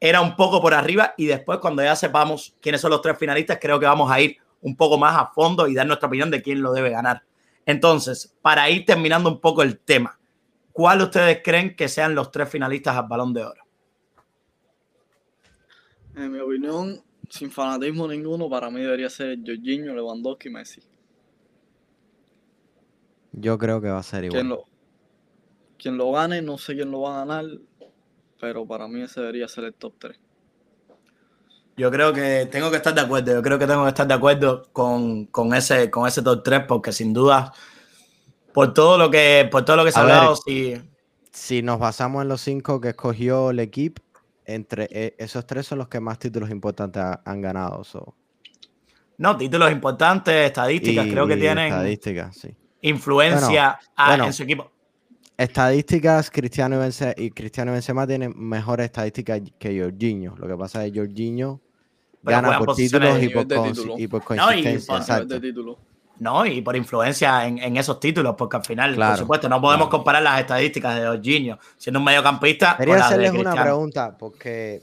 [0.00, 3.58] era un poco por arriba y después cuando ya sepamos quiénes son los tres finalistas,
[3.60, 6.40] creo que vamos a ir un poco más a fondo y dar nuestra opinión de
[6.40, 7.24] quién lo debe ganar.
[7.66, 10.18] Entonces, para ir terminando un poco el tema,
[10.72, 13.62] ¿cuál ustedes creen que sean los tres finalistas al Balón de Oro?
[16.14, 20.80] En mi opinión, sin fanatismo ninguno, para mí debería ser Jorginho, Lewandowski y Messi.
[23.40, 24.40] Yo creo que va a ser igual.
[24.40, 24.64] Quien lo,
[25.78, 27.46] quien lo gane, no sé quién lo va a ganar,
[28.40, 30.18] pero para mí ese debería ser el top 3.
[31.76, 33.32] Yo creo que tengo que estar de acuerdo.
[33.34, 36.92] Yo creo que tengo que estar de acuerdo con, ese, con ese top 3, porque
[36.92, 37.52] sin duda,
[38.52, 40.74] por todo lo que, por todo lo que se ha hablado, si...
[41.30, 44.02] si nos basamos en los cinco que escogió el equipo,
[44.44, 47.82] entre e, esos tres son los que más títulos importantes han ganado.
[49.18, 51.66] No, títulos importantes, estadísticas, creo que tienen.
[51.66, 54.70] Estadísticas, sí influencia en su equipo.
[55.36, 60.34] Estadísticas, Cristiano y, Benzema, y Cristiano Benzema tienen mejores estadísticas que Jorginho.
[60.36, 61.60] Lo que pasa es que Jorginho
[62.22, 63.46] gana por títulos y por,
[63.98, 64.98] y por, consistencia.
[66.18, 70.22] No, y por influencia en, esos títulos, porque al final, por supuesto, no podemos comparar
[70.22, 72.76] las estadísticas de Jorginho siendo un mediocampista.
[72.76, 74.82] Quería hacerles una pregunta, porque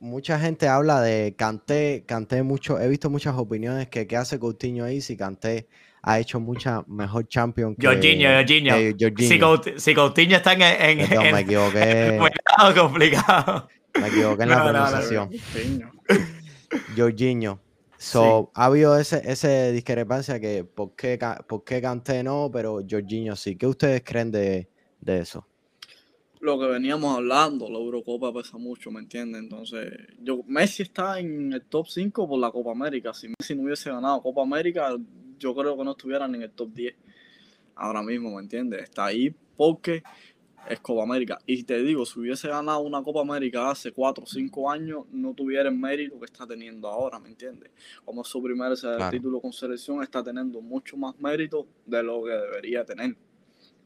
[0.00, 4.84] mucha gente habla de Canté, Canté mucho, he visto muchas opiniones que qué hace Coutinho
[4.84, 5.66] ahí si Canté
[6.02, 8.74] ha hecho mucha mejor champion que Jorginho, Jorginho.
[9.76, 10.62] Si, Coutinho está en...
[10.62, 12.18] en, en me equivoqué.
[12.76, 13.68] complicado.
[14.00, 15.30] Me equivoqué en la pronunciación.
[16.96, 17.60] Jorginho.
[17.96, 23.34] So, ha habido ese, ese discrepancia que por qué, por qué Kanté no, pero Jorginho
[23.34, 23.56] sí.
[23.56, 24.68] ¿Qué ustedes creen de,
[25.00, 25.46] de eso?
[26.40, 29.42] lo que veníamos hablando, la Eurocopa pesa mucho, ¿me entiendes?
[29.42, 33.12] Entonces, yo, Messi está en el top 5 por la Copa América.
[33.12, 34.96] Si Messi no hubiese ganado Copa América,
[35.38, 36.94] yo creo que no estuvieran en el top 10
[37.76, 38.82] ahora mismo, ¿me entiendes?
[38.82, 40.02] Está ahí porque
[40.68, 41.38] es Copa América.
[41.46, 45.32] Y te digo, si hubiese ganado una Copa América hace 4 o 5 años, no
[45.32, 47.70] tuviera el mérito que está teniendo ahora, ¿me entiendes?
[48.04, 48.74] Como su primer
[49.10, 53.16] título con selección, está teniendo mucho más mérito de lo que debería tener,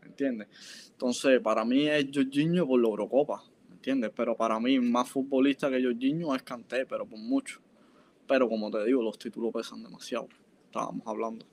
[0.01, 0.49] ¿me entiendes?
[0.91, 4.11] Entonces, para mí es Jorginho por la Eurocopa, ¿me entiendes?
[4.15, 7.61] Pero para mí, más futbolista que Jorginho es Kanté, pero por mucho.
[8.27, 10.29] Pero como te digo, los títulos pesan demasiado
[10.73, 11.45] estábamos hablando.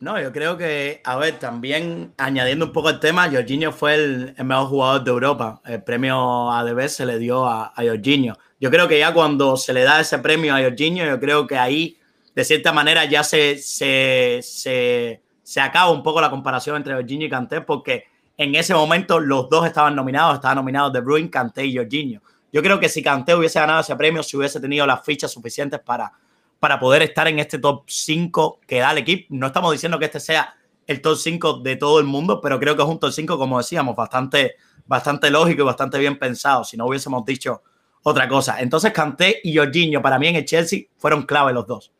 [0.00, 4.34] No, yo creo que, a ver, también añadiendo un poco el tema, Jorginho fue el,
[4.44, 5.60] mejor jugador de Europa.
[5.64, 8.36] El premio ADB se le dio a, a Jorginho.
[8.60, 11.56] Yo creo que ya cuando se le da ese premio a Jorginho, yo creo que
[11.56, 11.98] ahí,
[12.34, 17.26] de cierta manera, ya se, se, se, se acaba un poco la comparación entre Jorginho
[17.26, 18.06] y Kanté, porque
[18.36, 22.22] en ese momento los dos estaban nominados, estaban nominados De Bruyne, Kanté y Jorginho.
[22.52, 25.78] Yo creo que si Kanté hubiese ganado ese premio, si hubiese tenido las fichas suficientes
[25.78, 26.12] para
[26.62, 29.26] para poder estar en este top 5 que da el equipo.
[29.30, 30.54] No estamos diciendo que este sea
[30.86, 33.58] el top 5 de todo el mundo, pero creo que es un top 5, como
[33.58, 34.54] decíamos, bastante,
[34.86, 36.62] bastante lógico y bastante bien pensado.
[36.62, 37.62] Si no hubiésemos dicho
[38.04, 38.60] otra cosa.
[38.60, 41.90] Entonces Kanté y Jorginho para mí en el Chelsea fueron clave los dos.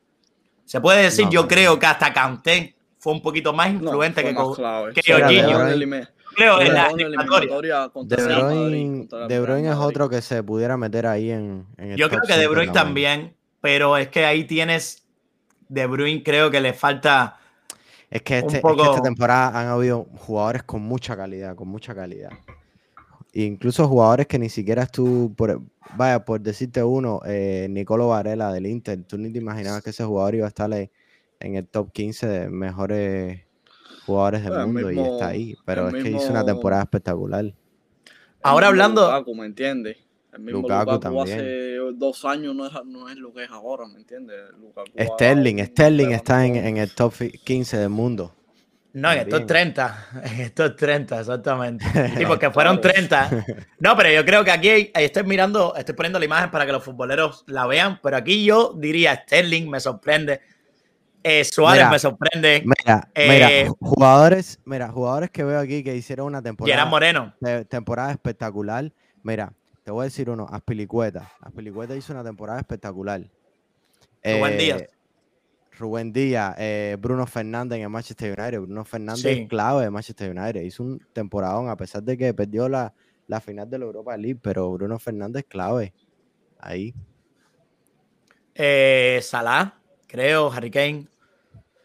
[0.65, 5.13] Se puede decir, yo creo que hasta Kanté fue un poquito más influente que, que
[5.13, 5.59] Jorginho.
[6.37, 6.89] Creo en la
[9.27, 12.47] De Bruyne, es otro que se pudiera meter ahí en, en Yo creo que De
[12.47, 15.07] Bruyne también, pero es que ahí tienes
[15.71, 17.39] De Bruyne creo que le falta
[18.11, 22.29] es que, este, esta temporada han habido jugadores con mucha calidad, con mucha calidad.
[23.33, 25.63] Incluso jugadores que ni siquiera tú, por,
[25.97, 30.05] vaya, por decirte uno, eh, Nicolo Varela del Inter, tú ni te imaginabas que ese
[30.05, 33.41] jugador iba a estar en el top 15 de mejores
[34.05, 35.57] jugadores del mundo y está ahí.
[35.65, 37.55] Pero es que hizo una temporada espectacular.
[38.43, 39.25] Ahora hablando.
[39.35, 39.97] ¿me entiendes?
[40.35, 43.99] El mismo Lukaku, hace dos años no es, no es, lo que es ahora, ¿me
[43.99, 44.37] entiendes?
[44.99, 48.35] Sterling, Sterling está en, en, el top 15 del mundo.
[48.95, 51.85] No, en estos 30, en estos 30, exactamente.
[52.19, 53.31] Sí, porque fueron 30.
[53.79, 56.73] No, pero yo creo que aquí ahí estoy mirando, estoy poniendo la imagen para que
[56.73, 60.41] los futboleros la vean, pero aquí yo diría Sterling me sorprende,
[61.23, 62.65] eh, Suárez me sorprende.
[62.65, 67.35] Mira, mira, eh, jugadores, mira, jugadores que veo aquí que hicieron una temporada, Moreno.
[67.69, 68.93] temporada espectacular.
[69.23, 71.33] Mira, te voy a decir uno, Aspilicueta.
[71.41, 73.29] Aspilicueta hizo una temporada espectacular.
[74.23, 74.83] Rubén Díaz.
[74.83, 74.91] Eh,
[75.79, 78.61] Rubén Díaz, eh, Bruno Fernández en el Manchester United.
[78.61, 80.61] Bruno Fernández es clave de Manchester United.
[80.63, 82.95] Hizo un temporadón, a pesar de que perdió la,
[83.41, 85.93] final de la Europa League, pero Bruno Fernández clave.
[86.61, 86.95] Ahí.
[88.55, 91.09] Eh, Salah, creo, Harry Kane.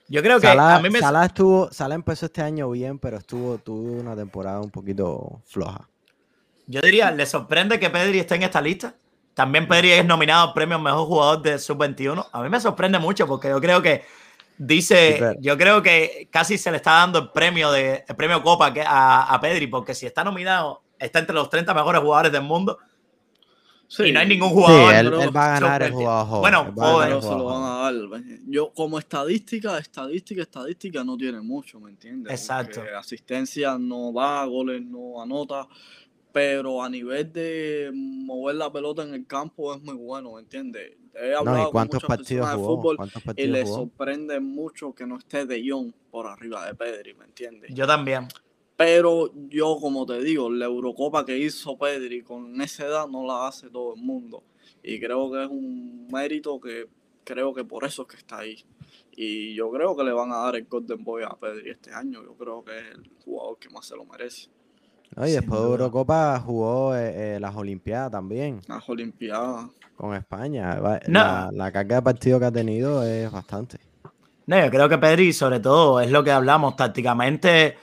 [0.10, 0.99] Yo creo que Salah, a mí me...
[0.99, 5.89] Salah estuvo, Salah empezó este año bien, pero estuvo, tuvo una temporada un poquito floja.
[6.67, 8.93] Yo diría, ¿le sorprende que Pedri esté en esta lista?
[9.34, 12.27] También Pedri es nominado al premio Mejor Jugador de Sub-21.
[12.32, 14.03] A mí me sorprende mucho porque yo creo que
[14.58, 18.73] dice, yo creo que casi se le está dando el premio de el premio Copa
[18.86, 22.77] a, a Pedri porque si está nominado, está entre los 30 mejores jugadores del mundo.
[23.99, 24.91] Y no hay ningún jugador.
[24.91, 27.21] Sí, él, va a ganar el jugador Bueno, joven.
[27.21, 28.21] se lo van a dar.
[28.45, 32.34] Yo, como estadística, estadística, estadística no tiene mucho, ¿me entiendes?
[32.34, 32.82] Exacto.
[32.97, 35.67] asistencia no da, goles no anota
[36.38, 40.95] pero a nivel de mover la pelota en el campo es muy bueno, ¿me entiendes?
[41.15, 42.97] He hablado con muchas partidos de fútbol
[43.36, 47.73] y le sorprende mucho que no esté De Jong por arriba de Pedri, ¿me entiendes?
[47.73, 48.28] Yo también.
[48.76, 53.47] Pero yo, como te digo, la Eurocopa que hizo Pedri con esa edad no la
[53.47, 54.43] hace todo el mundo.
[54.84, 56.88] Y creo que es un mérito que
[57.23, 58.63] creo que por eso es que está ahí.
[59.12, 62.23] Y yo creo que le van a dar el Golden Boy a Pedri este año.
[62.23, 64.52] Yo creo que es el jugador que más se lo merece.
[65.15, 68.62] Y después de Eurocopa jugó eh, eh, las Olimpiadas también.
[68.67, 69.65] Las Olimpiadas.
[69.96, 70.80] Con España.
[71.08, 73.80] La, la, carga de partido que ha tenido es bastante.
[74.46, 77.76] No, yo creo que Pedri, sobre todo, es lo que hablamos tácticamente.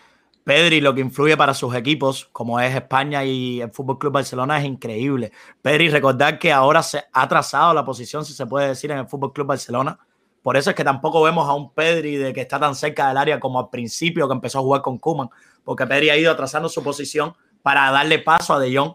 [0.44, 4.58] Pedri, lo que influye para sus equipos, como es España y el Fútbol Club Barcelona,
[4.58, 5.32] es increíble.
[5.60, 9.06] Pedri, recordar que ahora se ha trazado la posición, si se puede decir, en el
[9.06, 9.98] Fútbol Club Barcelona.
[10.44, 13.16] Por eso es que tampoco vemos a un Pedri de que está tan cerca del
[13.16, 15.30] área como al principio que empezó a jugar con Kuman
[15.64, 18.92] porque Pedri ha ido atrasando su posición para darle paso a De Jong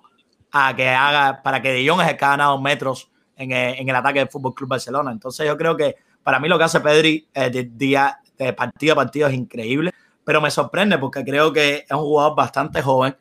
[0.51, 2.25] a que haga, para que De Jong es el que
[2.61, 5.11] metros en el, ataque del Fútbol Club Barcelona.
[5.11, 8.97] Entonces yo creo que para mí lo que hace Pedri eh, día, de partido a
[8.97, 9.91] partido es increíble,
[10.23, 13.17] pero me sorprende porque creo que es un jugador bastante joven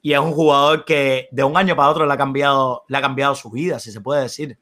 [0.00, 3.02] y es un jugador que de un año para otro le ha cambiado, le ha
[3.02, 4.58] cambiado su vida, si se puede decir.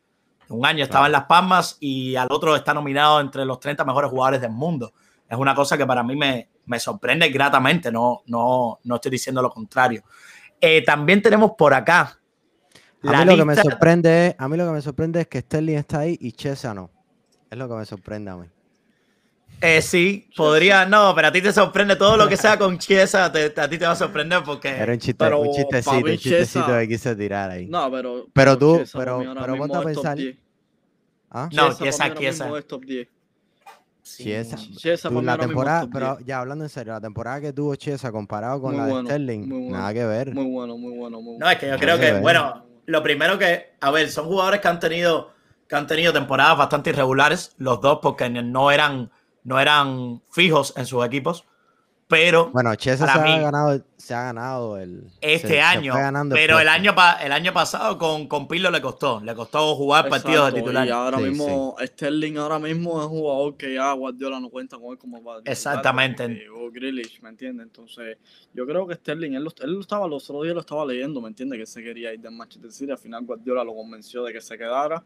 [0.48, 4.10] Un año estaba en Las Palmas y al otro está nominado entre los 30 mejores
[4.10, 4.92] jugadores del mundo.
[5.28, 9.42] Es una cosa que para mí me, me sorprende gratamente, no, no, no estoy diciendo
[9.42, 10.02] lo contrario.
[10.60, 12.18] Eh, también tenemos por acá.
[13.02, 15.40] A mí, lo que me sorprende es, a mí lo que me sorprende es que
[15.40, 16.90] Sterling está ahí y Chesa no.
[17.50, 18.46] Es lo que me sorprende a mí.
[19.66, 23.24] Eh, sí, podría, no, pero a ti te sorprende todo lo que sea con Chiesa,
[23.24, 24.68] a ti te va a sorprender porque.
[24.68, 27.66] Era un, chiste, un chistecito, un chistecito que quise tirar ahí.
[27.66, 28.26] No, pero.
[28.32, 30.18] Pero tú, pero, pero ponte a pensar.
[31.30, 31.48] ¿Ah?
[31.50, 32.46] No, Chiesa, Chiesa.
[34.76, 38.76] Chiesa, la temporada, pero ya hablando en serio, la temporada que tuvo Chiesa comparado con
[38.76, 40.34] la de Sterling, nada que ver.
[40.34, 41.46] Muy bueno, muy bueno, muy bueno.
[41.46, 44.68] No, es que yo creo que, bueno, lo primero que, a ver, son jugadores que
[44.68, 45.30] han tenido,
[45.66, 49.10] que han tenido temporadas bastante irregulares, los dos, porque no eran,
[49.44, 51.46] no eran fijos en sus equipos.
[52.08, 52.50] Pero.
[52.50, 55.02] Bueno, Chiesa se, ha ganado, se ha ganado el.
[55.22, 55.94] Este año.
[56.30, 59.20] pero el año, el año pasado con, con Pirlo le costó.
[59.20, 60.86] Le costó jugar partidos de titular.
[60.86, 64.92] Y ahora mismo, Sterling ahora mismo es un jugador que ya Guardiola no cuenta con
[64.92, 66.48] él como Exactamente.
[66.50, 67.64] O Grealish, ¿me entiendes?
[67.64, 68.18] Entonces,
[68.52, 71.22] yo creo que Sterling, él lo, él lo estaba, los otros días lo estaba leyendo,
[71.22, 71.58] ¿me entiendes?
[71.58, 72.92] Que se quería ir de Manchester City.
[72.92, 75.02] Al final Guardiola lo convenció de que se quedara.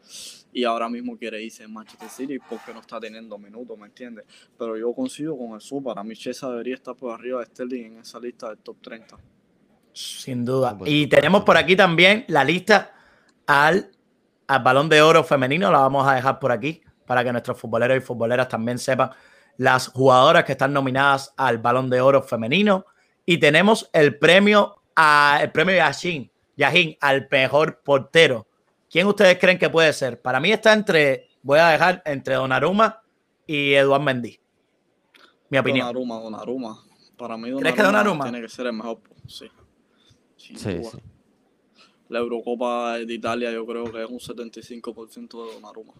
[0.51, 4.25] Y ahora mismo quiere irse en Manchester City porque no está teniendo minutos, ¿me entiendes?
[4.57, 5.81] Pero yo coincido con eso.
[5.81, 9.17] Para mí, Chiesa debería estar por arriba de Sterling en esa lista del top 30.
[9.93, 10.77] Sin duda.
[10.85, 12.93] Y tenemos por aquí también la lista
[13.45, 13.91] al,
[14.47, 15.71] al balón de oro femenino.
[15.71, 19.11] La vamos a dejar por aquí para que nuestros futboleros y futboleras también sepan
[19.57, 22.85] las jugadoras que están nominadas al balón de oro femenino.
[23.25, 28.47] Y tenemos el premio a, el premio Yashin, Yajin al mejor portero.
[28.89, 30.21] ¿Quién ustedes creen que puede ser?
[30.21, 33.01] Para mí está entre, voy a dejar entre Donnarumma
[33.45, 34.39] y Eduard Mendy.
[35.49, 35.85] Mi opinión.
[35.85, 36.88] Donnarumma, Donnarumma.
[37.19, 38.23] Para mí ¿Crees que Donnarumma?
[38.23, 38.99] tiene que ser el mejor.
[39.27, 39.45] Sí.
[40.37, 40.81] Sí, sí.
[42.07, 45.93] La Eurocopa de Italia yo creo que es un 75% de Donnarumma.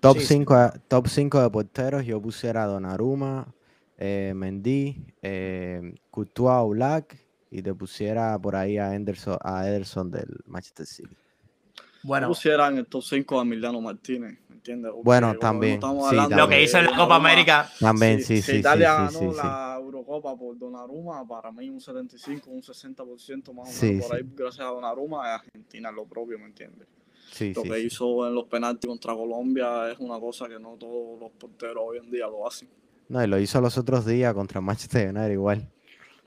[0.00, 3.52] Top Sí, 5 top cinco de porteros, yo pusiera a Donnarumma,
[3.96, 7.16] eh, Mendy, eh, Courtois o Black
[7.50, 11.16] y te pusiera por ahí a Ederson, a Ederson del Manchester City.
[12.02, 14.90] Bueno, pusieran el top 5 a Emiliano Martínez, ¿me entiendes?
[14.92, 17.70] Porque Bueno, también, sí, lo que hizo en la Copa América.
[17.78, 19.46] También, si- sí, si sí, Italia sí, sí, ganó sí, sí.
[19.46, 24.08] la Eurocopa por Donnarumma, para mí un 75, un 60% más o menos Sí, por
[24.10, 24.16] sí.
[24.16, 26.88] ahí, gracias a Donnarumma, es Argentina lo propio, ¿me entiendes?
[27.30, 27.86] Sí, Lo sí, que sí.
[27.86, 31.98] hizo en los penaltis contra Colombia es una cosa que no todos los porteros hoy
[31.98, 32.68] en día lo hacen.
[33.08, 35.68] No, y lo hizo los otros días contra Manchester United igual.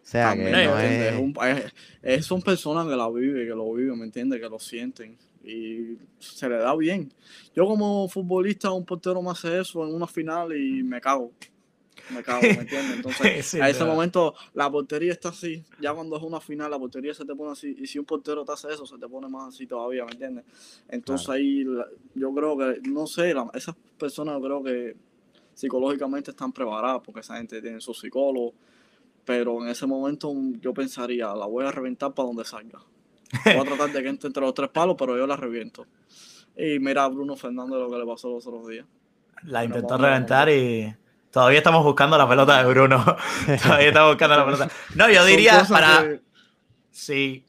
[0.03, 1.07] O sea, que También, no ¿me entiendes?
[1.07, 1.13] es...
[1.13, 1.73] Es un- es-
[2.19, 4.39] es- son personas que la viven, que lo viven, ¿me entiendes?
[4.39, 7.11] Que lo sienten y se le da bien.
[7.55, 11.31] Yo como futbolista, un portero me hace eso en una final y me cago.
[12.09, 12.95] Me cago, ¿me entiendes?
[12.97, 13.93] Entonces, Sí, a ese verdad.
[13.95, 15.63] momento la portería está así.
[15.81, 17.75] Ya cuando es una final, la portería se te pone así.
[17.79, 20.45] Y si un portero te hace eso, se te pone más así todavía, ¿me entiendes?
[20.87, 21.37] Entonces Claro.
[21.39, 21.65] ahí
[22.15, 24.95] yo creo que, no sé, la- esas personas yo creo que
[25.53, 28.53] psicológicamente están preparadas porque esa gente tiene su psicólogo.
[29.25, 30.31] Pero en ese momento
[30.61, 32.79] yo pensaría, la voy a reventar para donde salga.
[33.45, 35.85] Voy a tratar de que entre entre los tres palos, pero yo la reviento.
[36.55, 38.85] Y mira a Bruno Fernández lo que le pasó los otros días.
[39.43, 40.95] La Pero intentó reventar y
[41.29, 43.03] todavía estamos buscando la pelota de Bruno.
[43.63, 44.69] todavía estamos buscando la pelota.
[44.95, 46.01] No, yo diría para.
[46.03, 46.21] que-
[46.91, 47.45] Sí.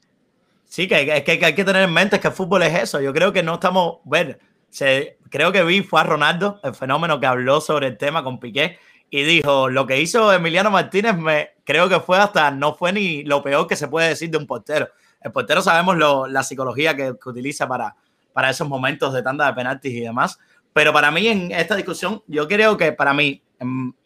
[0.64, 3.00] Sí, que, que, que hay que tener en mente que el fútbol es eso.
[3.00, 3.98] Yo creo que no estamos.
[4.04, 4.38] Ver,
[4.68, 8.38] se, creo que vi fue a Ronaldo, el fenómeno que habló sobre el tema con
[8.38, 12.50] Piqué, y dijo: Lo que hizo Emiliano Martínez, me creo que fue hasta.
[12.50, 14.90] No fue ni lo peor que se puede decir de un portero.
[15.20, 17.94] El portero sabemos lo- la psicología que, que utiliza para,
[18.32, 20.38] para esos momentos de tanda de penaltis y demás.
[20.72, 23.42] Pero para mí, en esta discusión, yo creo que para mí,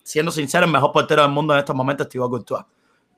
[0.03, 2.65] siendo sincero, el mejor portero del mundo en estos momentos es Thibaut Courtois.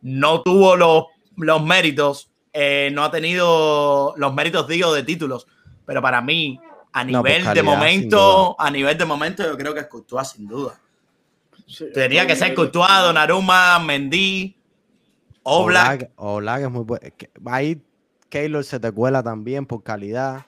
[0.02, 1.04] No tuvo los,
[1.36, 5.46] los méritos, eh, no ha tenido los méritos, digo, de títulos,
[5.86, 6.58] pero para mí,
[6.92, 9.86] a No, nivel de calidad, sin momento, a nivel de momento, yo creo que es
[9.86, 10.78] Courtois, sin duda.
[11.66, 14.56] sí, Tendría que ser Courtois, Donnarumma, Mendy,
[15.44, 16.10] Oblak.
[16.16, 17.06] Oblak es muy bueno.
[17.46, 17.80] Ahí
[18.28, 20.46] Keylor se te cuela también por calidad.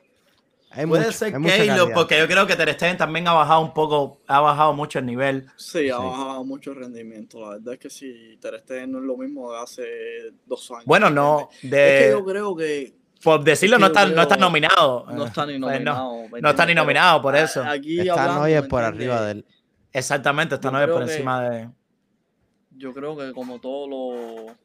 [0.70, 3.72] Hay Puede mucho- ser Keylor, porque yo creo que Ter Stegen también ha bajado un
[3.72, 5.46] poco, ha bajado mucho el nivel.
[5.56, 6.02] Sí, ha Sí.
[6.02, 7.40] bajado mucho el rendimiento.
[7.40, 9.84] La verdad es que sí, Ter Stegen no es lo mismo de hace
[10.44, 10.84] dos años.
[10.84, 11.80] Bueno, ¿me no, entiendes?
[11.80, 15.06] Es que de, yo creo que por decirlo, no está, no está nominado.
[15.10, 16.12] no está ni Eh, no, nominado.
[16.12, 16.66] ¿me no está entiendes?
[16.68, 17.64] ni nominado por eso.
[17.64, 19.46] Aquí Está ¿me por arriba de él.
[19.92, 21.70] Exactamente, está nueve por creo que- encima de.
[22.76, 24.56] Yo creo que como todos los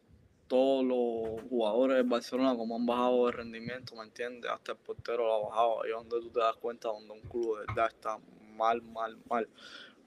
[0.52, 4.52] todos los jugadores del Barcelona como han bajado de rendimiento, ¿me entiendes?
[4.52, 5.82] Hasta el portero lo ha bajado.
[5.82, 8.18] Ahí es donde tú te das cuenta donde un club de verdad está
[8.58, 9.48] mal, mal, mal.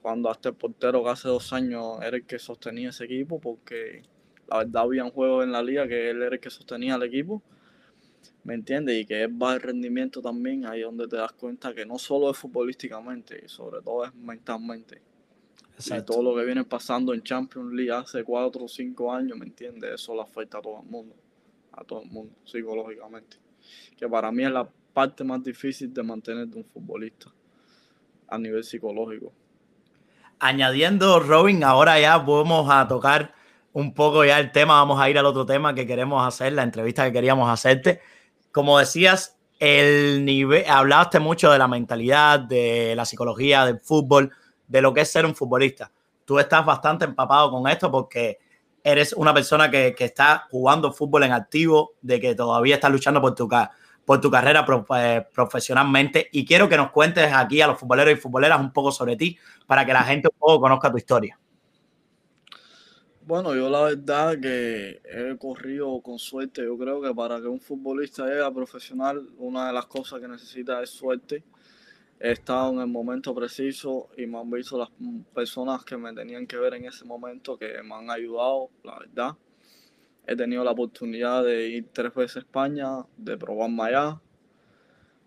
[0.03, 4.03] Cuando hasta el portero que hace dos años era el que sostenía ese equipo, porque
[4.47, 7.01] la verdad había un juego en la liga que él era el que sostenía al
[7.01, 7.41] equipo,
[8.43, 9.01] ¿me entiendes?
[9.01, 12.29] Y que es bajo el rendimiento también, ahí donde te das cuenta que no solo
[12.29, 15.01] es futbolísticamente, sobre todo es mentalmente.
[15.77, 19.45] Y todo lo que viene pasando en Champions League hace cuatro o cinco años, ¿me
[19.45, 19.95] entiendes?
[19.95, 21.15] Eso le afecta a todo el mundo,
[21.73, 23.37] a todo el mundo, psicológicamente.
[23.97, 27.29] Que para mí es la parte más difícil de mantener de un futbolista
[28.27, 29.33] a nivel psicológico.
[30.39, 33.33] Añadiendo, Robin, ahora ya vamos a tocar
[33.73, 36.63] un poco ya el tema, vamos a ir al otro tema que queremos hacer, la
[36.63, 37.99] entrevista que queríamos hacerte.
[38.51, 44.31] Como decías, el nivel, hablaste mucho de la mentalidad, de la psicología del fútbol,
[44.67, 45.91] de lo que es ser un futbolista.
[46.25, 48.39] Tú estás bastante empapado con esto porque
[48.83, 53.19] eres una persona que, que está jugando fútbol en activo, de que todavía estás luchando
[53.19, 53.49] por tu,
[54.05, 54.65] por tu carrera
[54.97, 56.29] eh, profesionalmente.
[56.31, 59.37] Y quiero que nos cuentes aquí a los futboleros y futboleras un poco sobre ti
[59.65, 61.39] para que la gente un poco conozca tu historia.
[63.21, 66.63] Bueno, yo la verdad que he corrido con suerte.
[66.63, 70.27] Yo creo que para que un futbolista llegue a profesional, una de las cosas que
[70.27, 71.43] necesita es suerte.
[72.19, 74.89] He estado en el momento preciso y me han visto las
[75.33, 79.35] personas que me tenían que ver en ese momento que me han ayudado, la verdad.
[80.25, 82.87] He tenido la oportunidad de ir tres veces a España,
[83.17, 84.21] de probarme allá.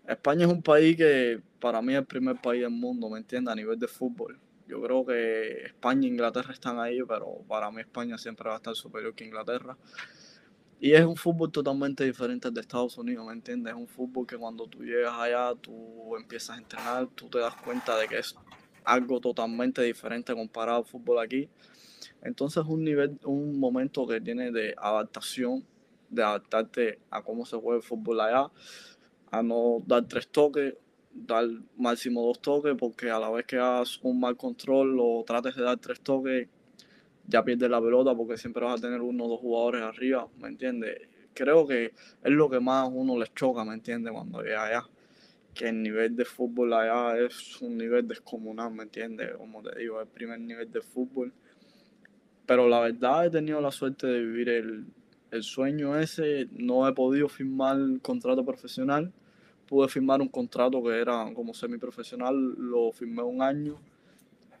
[0.07, 3.51] España es un país que para mí es el primer país del mundo, ¿me entiendes?
[3.51, 4.39] A nivel de fútbol.
[4.67, 8.57] Yo creo que España e Inglaterra están ahí, pero para mí España siempre va a
[8.57, 9.77] estar superior que Inglaterra.
[10.81, 13.73] Y es un fútbol totalmente diferente al de Estados Unidos, ¿me entiendes?
[13.73, 17.53] Es un fútbol que cuando tú llegas allá, tú empiezas a entrenar, tú te das
[17.55, 18.33] cuenta de que es
[18.85, 21.49] algo totalmente diferente comparado al fútbol aquí.
[22.21, 25.65] Entonces es un nivel, un momento que tiene de adaptación,
[26.09, 28.49] de adaptarte a cómo se juega el fútbol allá,
[29.31, 30.75] a no dar tres toques,
[31.11, 35.57] dar máximo dos toques, porque a la vez que hagas un mal control o trates
[35.57, 36.47] de dar tres toques,
[37.29, 40.47] ya pierdes la pelota porque siempre vas a tener uno o dos jugadores arriba, ¿me
[40.47, 41.07] entiendes?
[41.33, 44.11] Creo que es lo que más a uno les choca, ¿me entiendes?
[44.11, 44.83] Cuando llega allá.
[45.53, 49.35] Que el nivel de fútbol allá es un nivel descomunal, ¿me entiendes?
[49.37, 51.31] Como te digo, es el primer nivel de fútbol.
[52.45, 54.85] Pero la verdad he tenido la suerte de vivir el,
[55.29, 56.47] el sueño ese.
[56.51, 59.13] No he podido firmar contrato profesional.
[59.67, 63.79] Pude firmar un contrato que era como semiprofesional, lo firmé un año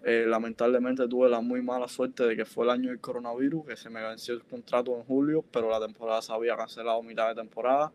[0.03, 3.75] eh, lamentablemente tuve la muy mala suerte de que fue el año del coronavirus, que
[3.75, 7.35] se me venció el contrato en julio, pero la temporada se había cancelado mitad de
[7.35, 7.91] temporada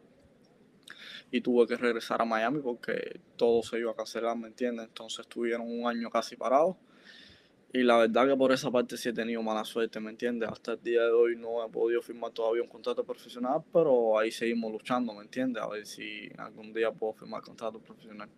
[1.31, 4.87] y tuve que regresar a Miami porque todo se iba a cancelar, ¿me entiendes?
[4.87, 6.77] Entonces estuvieron un año casi parados.
[7.73, 10.49] Y la verdad que por esa parte sí he tenido mala suerte, ¿me entiendes?
[10.49, 14.31] Hasta el día de hoy no he podido firmar todavía un contrato profesional, pero ahí
[14.31, 15.61] seguimos luchando, ¿me entiendes?
[15.61, 18.29] A ver si algún día puedo firmar contrato profesional.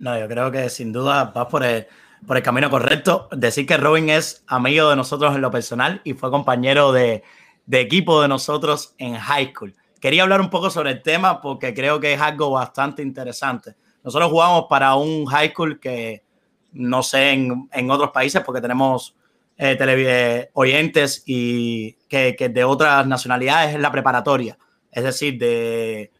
[0.00, 1.86] No, yo creo que sin duda vas por el,
[2.26, 3.28] por el camino correcto.
[3.32, 7.22] Decir que Robin es amigo de nosotros en lo personal y fue compañero de,
[7.70, 9.74] equipo de nosotros en high school.
[10.00, 13.74] Quería hablar un poco sobre el tema porque creo que es algo bastante interesante.
[14.02, 16.24] Nosotros jugamos para un high school que
[16.72, 19.14] no sé en, otros países porque tenemos
[19.58, 24.58] eh, eh, oyentes y que, de otras nacionalidades es la preparatoria.
[24.90, 26.10] Es decir, de,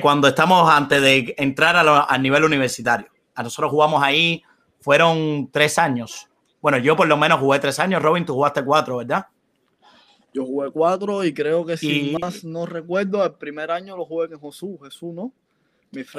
[0.00, 3.08] cuando estamos antes de entrar al nivel universitario.
[3.34, 4.42] A nosotros jugamos ahí
[4.80, 6.28] fueron tres años.
[6.60, 8.02] Bueno, yo por lo menos jugué tres años.
[8.02, 9.26] Robin, tú jugaste cuatro, ¿verdad?
[10.32, 14.28] Yo jugué cuatro y creo que si más no recuerdo, el primer año lo jugué
[14.28, 15.32] con Jesús, Jesús, ¿no?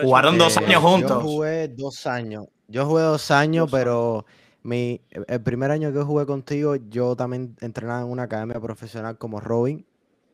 [0.02, 1.10] Jugaron dos años juntos.
[1.10, 2.48] Yo jugué dos años.
[2.68, 4.26] Yo jugué dos años, pero
[4.64, 9.40] mi, el primer año que jugué contigo, yo también entrenaba en una academia profesional como
[9.40, 9.86] Robin,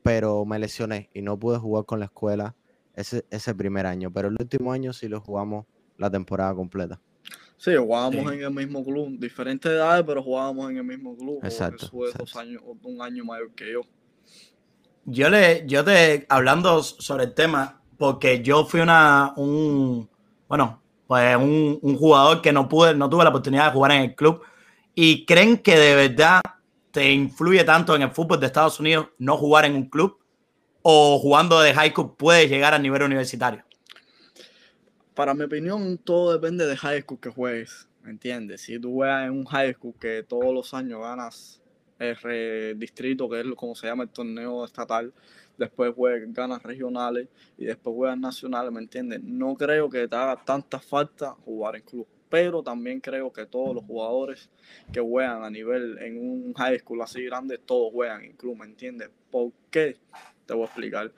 [0.01, 2.55] pero me lesioné y no pude jugar con la escuela
[2.95, 4.11] ese, ese primer año.
[4.11, 5.65] Pero el último año sí lo jugamos
[5.97, 6.99] la temporada completa.
[7.57, 11.39] Sí, jugábamos en el mismo club, diferentes edades, pero jugábamos en el mismo club.
[11.43, 11.89] Exacto.
[11.91, 13.81] Dos años, un año mayor que yo.
[15.05, 20.07] Yo le, yo te, hablando sobre el tema, porque yo fui una, un,
[20.47, 24.01] bueno, pues un, un, jugador que no pude, no tuve la oportunidad de jugar en
[24.01, 24.41] el club.
[24.93, 26.41] ¿Y creen que de verdad
[26.91, 30.19] te influye tanto en el fútbol de Estados Unidos no jugar en un club?
[30.83, 33.63] ¿O jugando de high school puedes llegar a nivel universitario?
[35.17, 38.61] Para mi opinión, todo depende de high school que juegues, ¿me entiendes?
[38.61, 41.59] Si tú juegas en un high school que todos los años ganas
[41.97, 45.11] el distrito, que es como se llama el torneo estatal,
[45.57, 49.23] después juegas, ganas regionales y después juegas nacionales, ¿me entiendes?
[49.23, 53.73] No creo que te haga tanta falta jugar en club, pero también creo que todos
[53.73, 54.51] los jugadores
[54.93, 58.65] que juegan a nivel en un high school así grande, todos juegan en club, ¿me
[58.65, 59.09] entiendes?
[59.31, 59.97] ¿Por qué?
[60.45, 61.11] Te voy a explicar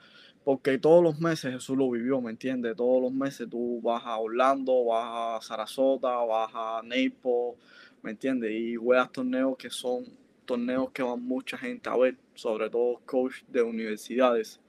[0.44, 2.76] porque todos los meses Jesús lo vivió, ¿me entiendes?
[2.76, 7.56] Todos los meses tú vas a Orlando, vas a Sarasota, vas a Naples,
[8.02, 8.50] ¿me entiendes?
[8.52, 10.04] Y juegas torneos que son
[10.46, 14.60] torneos que van mucha gente a ver, sobre todo coach de universidades.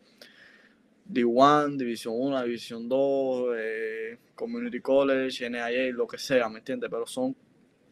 [1.09, 6.89] D1, División 1, División 2, eh, Community College, NIA, lo que sea, ¿me entiendes?
[6.89, 7.35] Pero son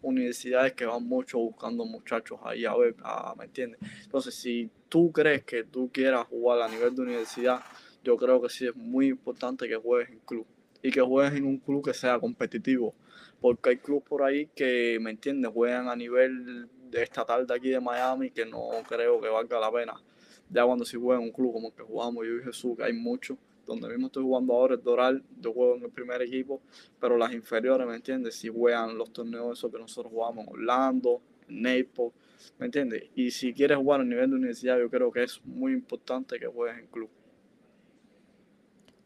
[0.02, 2.96] universidades que van mucho buscando muchachos ahí a ver,
[3.38, 3.80] ¿me entiendes?
[4.04, 7.62] Entonces, si tú crees que tú quieras jugar a nivel de universidad,
[8.04, 10.46] yo creo que sí es muy importante que juegues en club
[10.82, 12.94] y que juegues en un club que sea competitivo,
[13.42, 17.80] porque hay clubes por ahí que, ¿me entiendes?, juegan a nivel estatal de aquí de
[17.80, 20.02] Miami que no creo que valga la pena.
[20.50, 22.84] Ya cuando si juegan en un club como el que jugamos yo y Jesús, que
[22.84, 23.38] hay muchos,
[23.70, 26.62] donde mismo estoy jugando ahora el Doral, yo juego en el primer equipo,
[27.00, 28.36] pero las inferiores, ¿me entiendes?
[28.36, 32.12] Si juegan los torneos esos que nosotros jugamos Orlando, en Naples,
[32.58, 33.04] ¿me entiendes?
[33.16, 36.48] Y si quieres jugar a nivel de universidad, yo creo que es muy importante que
[36.48, 37.10] juegues en club.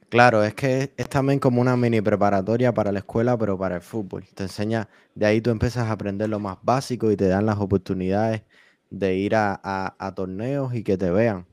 [0.10, 3.82] Claro, es que es también como una mini preparatoria para la escuela, pero para el
[3.82, 4.24] fútbol.
[4.36, 7.58] Te enseña, de ahí tú empiezas a aprender lo más básico y te dan las
[7.58, 8.44] oportunidades
[8.92, 11.48] de ir a, torneos y que te vean.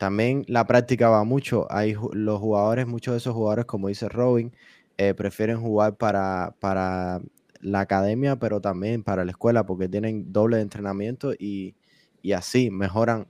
[0.00, 1.66] También la práctica va mucho.
[1.68, 4.50] Hay los jugadores, muchos de esos jugadores, como dice Robin,
[4.96, 7.20] eh, prefieren jugar para, para
[7.60, 11.74] la academia, pero también para la escuela, porque tienen doble de entrenamiento y,
[12.22, 13.26] y así mejoran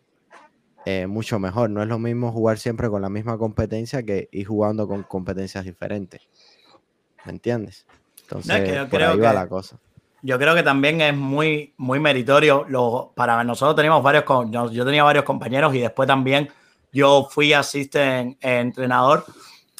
[0.86, 1.70] eh, mucho mejor.
[1.70, 5.64] No es lo mismo jugar siempre con la misma competencia que ir jugando con competencias
[5.64, 6.28] diferentes.
[7.24, 7.84] ¿Me entiendes?
[8.22, 9.76] Entonces, por ahí va la cosa.
[10.22, 12.64] Yo creo que también es muy, muy meritorio.
[12.68, 16.48] Lo, para nosotros teníamos varios, yo, yo tenía varios compañeros y después también
[16.92, 19.24] yo fui asisten, entrenador,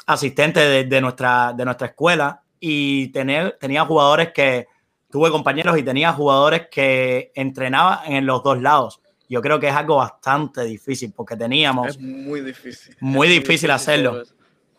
[0.07, 4.67] asistente de, nuestra, de nuestra escuela y tener, tenía jugadores que,
[5.11, 9.01] tuve compañeros y tenía jugadores que entrenaban en los dos lados.
[9.29, 11.89] Yo creo que es algo bastante difícil porque teníamos...
[11.89, 12.97] Es muy difícil.
[13.01, 14.25] Muy difícil, hacerlo.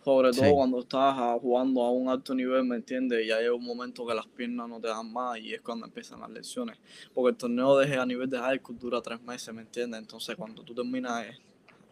[0.04, 3.26] Sobre, todo cuando estás jugando a un alto nivel, ¿me entiendes?
[3.28, 6.22] Ya llega un momento que las piernas no te dan más y es cuando empiezan
[6.22, 6.78] las lesiones.
[7.14, 10.02] Porque el torneo de a nivel de high school dura tres meses, ¿me entiendes?
[10.02, 11.28] Entonces cuando tú terminas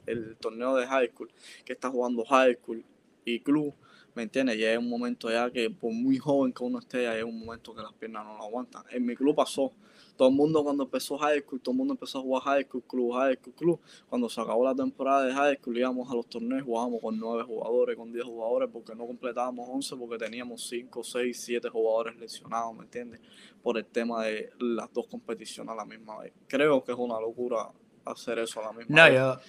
[0.05, 1.31] el torneo de high school,
[1.65, 2.83] que estás jugando high school
[3.25, 3.73] y club,
[4.15, 4.57] ¿me entiendes?
[4.57, 7.39] Ya es un momento ya que por muy joven que uno esté, ya es un
[7.39, 8.83] momento que las piernas no lo aguantan.
[8.91, 9.71] En mi club pasó.
[10.17, 12.83] Todo el mundo cuando empezó high school, todo el mundo empezó a jugar high school,
[12.83, 13.79] club, high school, club.
[14.09, 17.43] Cuando se acabó la temporada de high school, íbamos a los torneos, jugábamos con nueve
[17.43, 22.75] jugadores, con diez jugadores, porque no completábamos once, porque teníamos cinco, seis, siete jugadores lesionados,
[22.75, 23.21] ¿me entiendes?
[23.63, 26.33] Por el tema de las dos competiciones a la misma vez.
[26.47, 27.69] Creo que es una locura
[28.03, 29.13] hacer eso a la misma vez.
[29.13, 29.39] Yo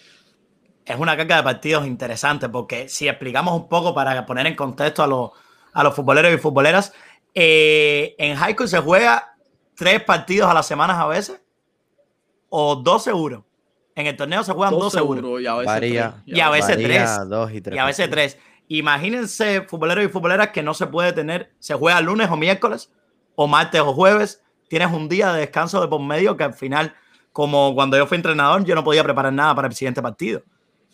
[0.91, 5.03] es una carga de partidos interesante porque si explicamos un poco para poner en contexto
[5.03, 5.31] a los,
[5.73, 6.93] a los futboleros y futboleras,
[7.35, 9.37] eh, en high school se juega
[9.77, 11.41] tres partidos a las semanas a veces
[12.49, 13.45] o dos seguros.
[13.95, 15.41] En el torneo se juegan dos, seguros.
[15.41, 16.13] y a veces tres.
[16.27, 17.29] Y a veces tres.
[17.29, 18.39] Dos y, tres y a veces tres.
[18.69, 22.91] Imagínense, futboleros y futboleras, que no se puede tener, se juega lunes o miércoles,
[23.35, 24.43] o martes o jueves.
[24.69, 26.95] Tienes un día de descanso de por medio que al final,
[27.33, 30.43] como cuando yo fui entrenador, yo no podía preparar nada para el siguiente partido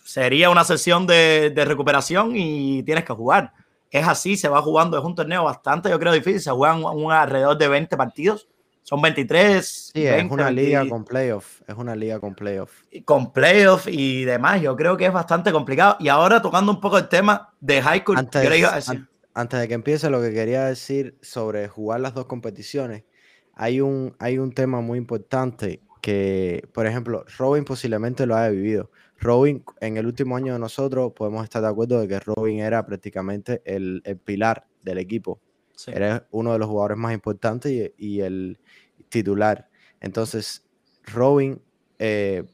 [0.06, 3.52] sería una sesión de, recuperación y tienes que jugar.
[3.90, 6.40] Es así, se va jugando, es un torneo bastante, yo creo, difícil.
[6.40, 8.48] Se juegan un, alrededor de 20 partidos.
[8.82, 9.90] Son 23.
[9.92, 11.60] Sí, es una liga con playoff.
[11.66, 12.70] Es una liga con playoff.
[13.04, 14.62] Con playoff y demás.
[14.62, 15.96] Yo creo que es bastante complicado.
[15.98, 18.16] Y ahora tocando un poco el tema de high school.
[18.16, 18.88] Antes,
[19.34, 23.02] antes de que empiece, lo que quería decir sobre jugar las dos competiciones.
[23.54, 28.90] Hay un, hay un tema muy importante que, por ejemplo, Robin posiblemente lo haya vivido.
[29.18, 32.84] Robin, en el último año de nosotros, podemos estar de acuerdo de que Robin era
[32.84, 35.40] prácticamente el, pilar del equipo.
[35.86, 38.58] Era uno de los jugadores más importantes y, el
[39.08, 39.68] titular.
[40.00, 40.64] Entonces,
[41.04, 41.60] Robin
[41.98, 42.44] eh,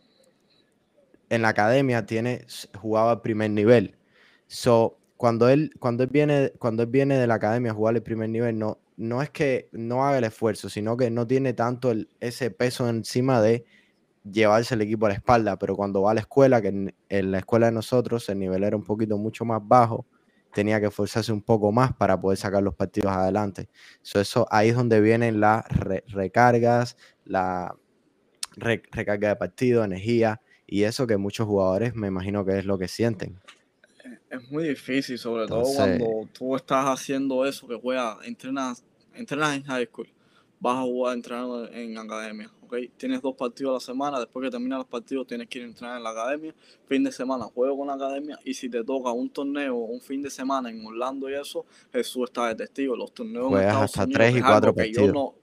[1.29, 2.47] en la academia tiene,
[2.79, 3.97] jugaba al primer nivel.
[4.47, 8.03] So, cuando él, cuando él viene, cuando él viene de la academia a jugar el
[8.03, 11.95] primer nivel, no, no es que no haga el esfuerzo, sino que no tiene tanto
[12.21, 13.65] ese peso encima de
[14.31, 16.69] llevarse el equipo a la espalda, pero cuando va a la escuela, que
[17.09, 20.07] en, la escuela de nosotros el nivel era un poquito mucho más bajo,
[20.55, 23.69] tenía que esforzarse un poco más para poder sacar los partidos adelante.
[24.15, 25.65] eso ahí es donde vienen las
[26.09, 27.75] recargas, la
[28.57, 32.89] recarga de partido, energía y eso que muchos jugadores me imagino que es lo que
[32.89, 33.41] sienten.
[34.31, 39.63] Es muy difícil, sobre todo cuando tú estás haciendo eso, que juegas, entrenas, entrenas en
[39.65, 40.09] high school,
[40.61, 42.51] vas a jugar entrenando en academia
[42.97, 45.69] Tienes dos partidos a la semana, después que terminan los partidos tienes que ir a
[45.69, 46.55] entrenar en la academia,
[46.87, 50.23] fin de semana juego con la academia y si te toca un torneo un fin
[50.23, 52.97] de semana en Orlando y eso, Jesús está de testigo.
[52.97, 55.03] Los torneos Juegas hasta tres y cuatro partidos.
[55.03, 55.35] Que yo, no,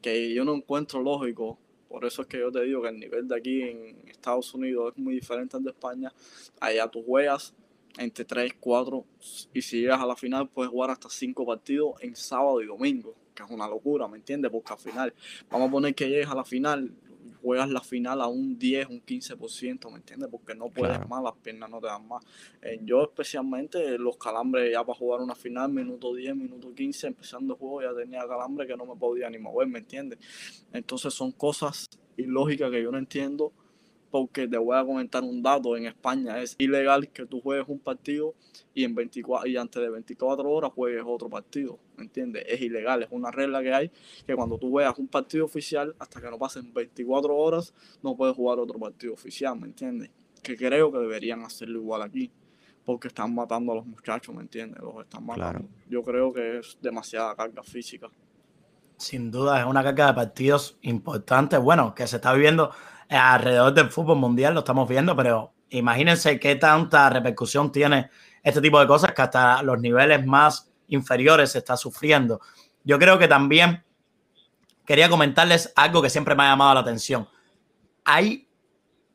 [0.00, 1.58] que yo no encuentro lógico
[1.88, 4.92] por eso es que yo te digo que el nivel de aquí en Estados Unidos
[4.94, 6.12] es muy diferente al de España.
[6.60, 7.54] Allá tú juegas
[7.96, 9.04] entre 3, 4
[9.54, 13.14] y si llegas a la final puedes jugar hasta 5 partidos en sábado y domingo
[13.38, 14.50] que es una locura, ¿me entiendes?
[14.50, 15.14] Porque al final,
[15.50, 16.92] vamos a poner que llegues a la final,
[17.40, 20.28] juegas la final a un 10, un 15%, ¿me entiendes?
[20.30, 22.24] Porque no puedes más, las piernas no te dan más.
[22.62, 27.54] Eh, yo especialmente los calambres ya para jugar una final, minuto 10, minuto 15, empezando
[27.54, 30.18] el juego ya tenía calambre que no me podía ni mover, ¿me entiendes?
[30.72, 33.52] Entonces son cosas ilógicas que yo no entiendo
[34.10, 37.78] porque te voy a comentar un dato, en España es ilegal que tú juegues un
[37.78, 38.34] partido
[38.74, 42.44] y, en 24, y antes de 24 horas juegues otro partido, ¿me entiendes?
[42.46, 43.90] Es ilegal, es una regla que hay,
[44.26, 48.34] que cuando tú veas un partido oficial, hasta que no pasen 24 horas, no puedes
[48.34, 50.10] jugar otro partido oficial, ¿me entiendes?
[50.42, 52.30] Que creo que deberían hacerlo igual aquí,
[52.84, 54.80] porque están matando a los muchachos, ¿me entiendes?
[54.80, 55.68] Los están matando.
[55.88, 58.08] Yo creo que es demasiada carga física.
[58.96, 62.72] Sin duda, es una carga de partidos importante, bueno, que se está viviendo
[63.08, 68.10] alrededor del fútbol mundial, lo estamos viendo, pero imagínense qué tanta repercusión tiene
[68.42, 72.40] este tipo de cosas que hasta los niveles más inferiores se está sufriendo.
[72.84, 73.84] Yo creo que también
[74.84, 77.28] quería comentarles algo que siempre me ha llamado la atención.
[78.04, 78.48] Hay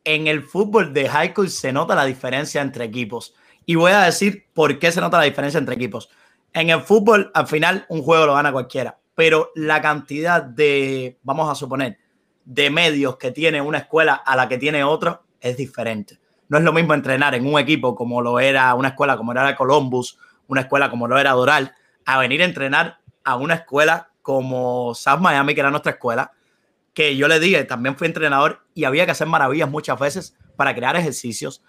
[0.04, 3.34] en el fútbol de high school se nota la diferencia entre equipos.
[3.66, 6.10] Y voy a decir por qué se nota la diferencia entre equipos.
[6.52, 11.50] En el fútbol, al final, un juego lo gana cualquiera, pero la cantidad de, vamos
[11.50, 11.98] a suponer,
[12.44, 16.18] de medios que tiene una escuela a la que tiene otra es diferente.
[16.48, 19.56] No es lo mismo entrenar en un equipo como lo era una escuela como era
[19.56, 21.74] Columbus, una escuela como lo era Doral,
[22.04, 26.32] a venir a entrenar a una escuela como South Miami, que era nuestra escuela,
[26.92, 30.74] que yo le dije, también fui entrenador y había que hacer maravillas muchas veces para
[30.74, 31.62] crear ejercicios,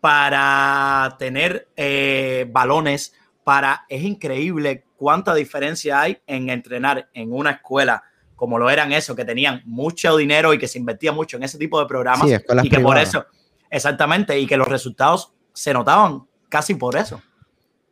[0.00, 3.14] para tener eh, balones,
[3.44, 3.84] para...
[3.88, 8.02] Es increíble cuánta diferencia hay en entrenar en una escuela
[8.40, 11.58] como lo eran eso, que tenían mucho dinero y que se invertía mucho en ese
[11.58, 12.26] tipo de programas
[12.62, 13.26] y que por eso,
[13.68, 17.20] exactamente, y que los resultados se notaban casi por eso.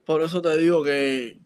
[0.09, 1.39] Por eso te digo que,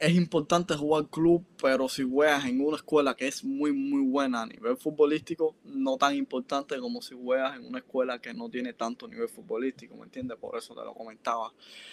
[0.00, 4.40] es importante jugar club, pero si juegas en una escuela que es muy, muy buena
[4.40, 8.72] a nivel futbolístico, no tan importante como si juegas en una escuela que no tiene
[8.72, 10.38] tanto nivel futbolístico, ¿me entiendes?
[10.38, 11.52] Por eso te lo comentaba.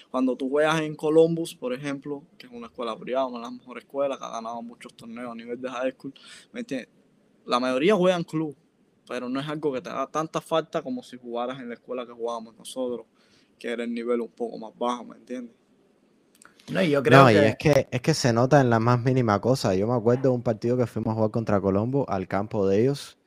[0.09, 3.51] Cuando tú juegas en Columbus, por ejemplo, que es una escuela privada, una de las
[3.51, 6.13] mejores escuelas, que ha ganado muchos torneos a nivel de high school,
[6.53, 6.87] ¿me entiendes?
[7.45, 8.55] La mayoría juegan club,
[9.05, 12.05] pero no es algo que te da tanta falta como si jugaras en la escuela
[12.05, 13.05] que jugábamos nosotros,
[13.59, 15.64] que era el nivel un poco más bajo, ¿me entiendes?
[16.71, 17.47] No, y yo creo que...
[17.49, 19.75] es que es que se nota en la más mínima cosa.
[19.75, 22.81] Yo me acuerdo de un partido que fuimos a jugar contra Colombo al campo de
[22.81, 23.17] ellos.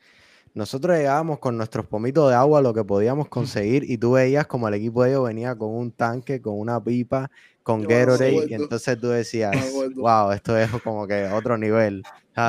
[0.54, 4.68] Nosotros llegábamos con nuestros pomitos de agua, lo que podíamos conseguir, y tú veías como
[4.68, 7.30] el equipo de ellos venía con un tanque, con una pipa,
[7.62, 9.54] con Gatorade, y entonces tú decías,
[9.94, 12.02] wow, esto es como que otro nivel.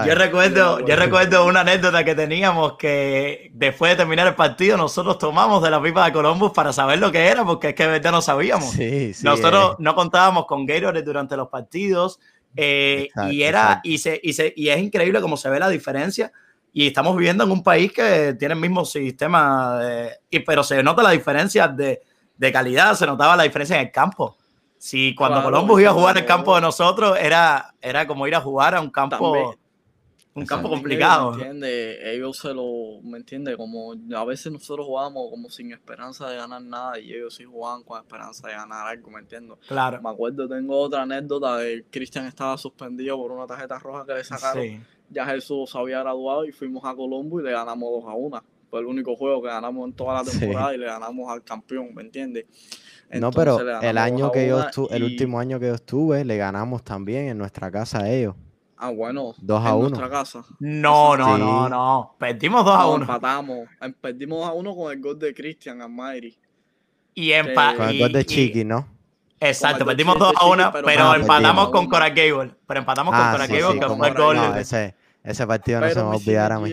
[0.05, 5.17] Yo recuerdo, yo recuerdo una anécdota que teníamos que después de terminar el partido nosotros
[5.17, 7.89] tomamos de la pipa de Columbus para saber lo que era, porque es que de
[7.89, 8.75] verdad no sabíamos.
[9.23, 9.75] nosotros eh.
[9.79, 12.19] no contábamos con Gatorade durante los partidos
[12.55, 16.31] eh, y era y, se, y, se, y es increíble cómo se ve la diferencia.
[16.71, 19.81] Y estamos viviendo en un país que tiene el mismo sistema,
[20.29, 22.01] y, pero se nota la diferencia de,
[22.37, 24.37] de calidad, se notaba la diferencia en el campo.
[24.77, 28.35] Sí, cuando Columbus iba a jugar en el campo de nosotros, era, era como ir
[28.35, 29.53] a jugar a un campo,
[30.33, 31.31] un campo complicado.
[31.31, 31.97] ¿Me entiendes?
[32.01, 33.57] Ellos se lo, ¿me entiendes?
[33.57, 37.83] Como a veces nosotros jugamos como sin esperanza de ganar nada y ellos sí jugaban
[37.83, 39.57] con esperanza de ganar algo, ¿me entiendes?
[39.67, 40.01] Claro.
[40.01, 44.23] Me acuerdo, tengo otra anécdota de Cristian estaba suspendido por una tarjeta roja que le
[44.23, 44.85] sacaron.
[45.09, 48.43] Ya Jesús se había graduado y fuimos a Colombo y le ganamos 2 a 1.
[48.69, 51.93] Fue el único juego que ganamos en toda la temporada y le ganamos al campeón,
[51.95, 52.45] ¿me entiendes?
[53.11, 56.83] no, pero el año que yo estuve, el último año que yo estuve, le ganamos
[56.83, 58.35] también en nuestra casa a ellos.
[58.77, 59.33] Ah, bueno.
[59.41, 59.89] 2 a 1.
[59.89, 60.45] nuestra casa.
[60.59, 62.15] No, no, no, no.
[62.17, 63.01] Perdimos 2 a 1.
[63.01, 63.67] Empatamos.
[63.81, 66.37] Em, perdimos 2 a 1 con el gol de Christian Almighty.
[67.13, 67.77] Y empatamos.
[67.77, 68.87] Con el gol de Chiqui, ¿no?
[69.39, 72.55] Exacto, perdimos 2 a 1, pero, empatamos con Cora Gable.
[72.67, 74.35] Pero empatamos con ah, Cora Gable, que fue el gol.
[74.35, 76.71] No, ese, ese partido no se me va a olvidar a mí.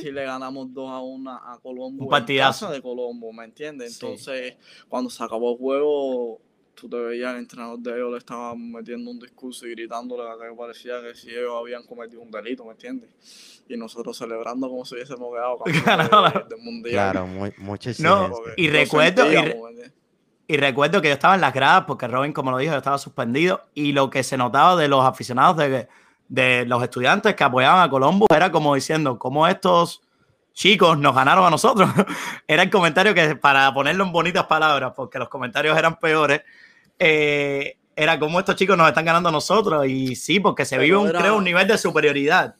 [0.00, 2.04] Sí le ganamos 2 a 1 a Colombo.
[2.04, 2.66] Un partidazo.
[2.66, 3.94] En casa de Colombo, ¿me entiendes?
[3.94, 4.56] Entonces,
[4.88, 6.40] cuando se acabó el juego,
[6.76, 10.34] tú te veías el entrenador de ellos le estaba metiendo un discurso y gritándole a
[10.34, 13.62] que parecía que si ellos habían cometido un delito, ¿me entiendes?
[13.68, 16.92] Y nosotros celebrando como si hubiésemos quedado campeones del mundial.
[16.92, 18.08] Claro, muy, muchísimo.
[18.08, 19.36] No, y recuerdo, y,
[20.46, 23.66] y, recuerdo que yo estaba en las gradas porque Robin, como lo dijo, estaba suspendido
[23.74, 25.88] y lo que se notaba de los aficionados de
[26.28, 30.02] de los estudiantes que apoyaban a Columbus era como diciendo, cómo estos
[30.52, 31.88] chicos nos ganaron a nosotros.
[32.48, 36.42] era el comentario que, para ponerlo en bonitas palabras, porque los comentarios eran peores,
[36.98, 39.86] eh, era como estos chicos nos están ganando a nosotros.
[39.86, 42.56] Y sí, porque se vive un, creo, un nivel de superioridad.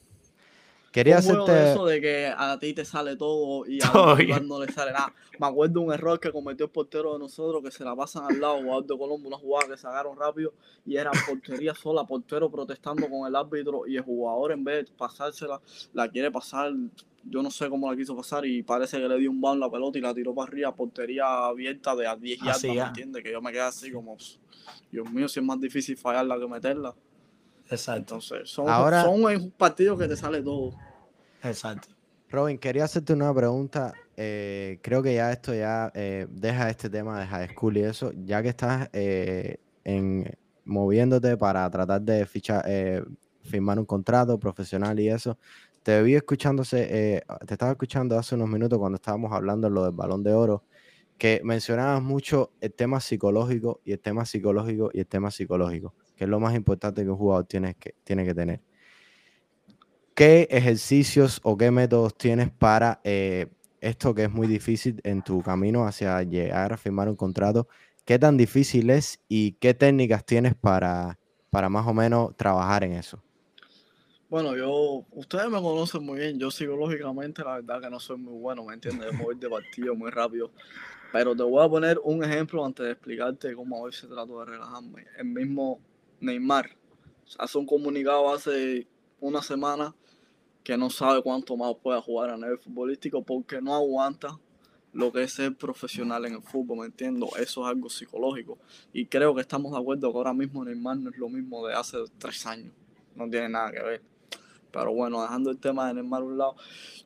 [0.97, 1.73] Quería hacerte...
[1.73, 5.13] eso de que a ti te sale todo y a otro no le sale nada.
[5.37, 8.41] Me acuerdo un error que cometió el portero de nosotros que se la pasan al
[8.41, 10.55] lado, jugador de Colombo, una jugada que sacaron rápido
[10.87, 14.91] y era portería sola, portero protestando con el árbitro y el jugador en vez de
[14.93, 15.61] pasársela,
[15.93, 16.73] la quiere pasar,
[17.23, 19.69] yo no sé cómo la quiso pasar y parece que le dio un balón la
[19.69, 23.23] pelota y la tiró para arriba, portería abierta de a 10 yardas, ¿me entiendes?
[23.23, 24.17] Que yo me quedé así como,
[24.91, 26.95] Dios mío, si es más difícil fallarla que meterla.
[27.69, 28.15] Exacto.
[28.15, 30.73] Entonces, son, Ahora, son partidos que te sale todo.
[31.47, 31.89] Exacto.
[32.29, 33.93] Robin, quería hacerte una pregunta.
[34.17, 38.11] Eh, creo que ya esto ya eh, deja este tema de high school y eso,
[38.25, 40.29] ya que estás eh, en,
[40.65, 42.65] moviéndote para tratar de fichar,
[43.43, 45.37] firmar un contrato profesional y eso.
[45.83, 49.93] Te vi escuchándose, te estaba escuchando hace unos minutos cuando estábamos hablando de lo del
[49.93, 50.63] balón de oro,
[51.17, 56.25] que mencionabas mucho el tema psicológico y el tema psicológico y el tema psicológico, que
[56.25, 58.59] es lo más importante que un jugador tiene que, tiene que tener.
[60.17, 63.45] ¿Qué ejercicios o qué métodos tienes para eh,
[63.81, 67.67] esto que es muy difícil en tu camino hacia llegar a firmar un contrato?
[68.03, 71.19] ¿Qué tan difícil es y qué técnicas tienes para,
[71.51, 73.21] para más o menos trabajar en eso?
[74.27, 78.39] Bueno, yo, ustedes me conocen muy bien, yo psicológicamente la verdad que no soy muy
[78.39, 79.11] bueno, ¿me entiendes?
[79.11, 80.49] De mover de partido muy rápido.
[81.13, 84.45] Pero te voy a poner un ejemplo antes de explicarte cómo a veces trato de
[84.47, 85.05] relajarme.
[85.15, 85.79] El mismo
[86.21, 86.71] Neymar
[87.37, 88.87] hace un comunicado hace
[89.19, 89.93] una semana
[90.67, 94.37] que no sabe cuánto más puede jugar a nivel futbolístico porque no aguanta
[94.91, 97.29] lo que es ser profesional en el fútbol, ¿me entiendo?
[97.39, 98.57] Eso es algo psicológico.
[98.91, 101.73] Y creo que estamos de acuerdo que ahora mismo Neymar no es lo mismo de
[101.73, 102.73] hace tres años.
[103.15, 104.01] No tiene nada que ver.
[104.69, 106.55] Pero bueno, dejando el tema de Neymar a un lado,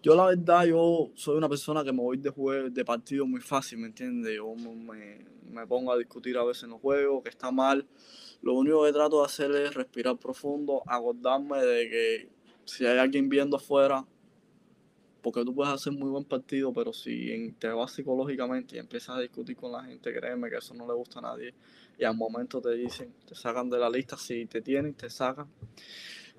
[0.02, 3.42] yo la verdad, yo soy una persona que me voy de juego, de partido muy
[3.42, 4.38] fácil, ¿me entiendes?
[4.38, 7.88] Yo me, me, pongo a discutir a veces en los juegos, que está mal.
[8.42, 13.30] Lo único que trato de hacer es respirar profundo, acordarme de que si hay alguien
[13.30, 14.06] viendo afuera,
[15.22, 19.20] porque tú puedes hacer muy buen partido, pero si te vas psicológicamente y empiezas a
[19.20, 21.54] discutir con la gente, créeme que eso no le gusta a nadie.
[21.98, 25.48] Y al momento te dicen, te sacan de la lista, si te tienen, te sacan.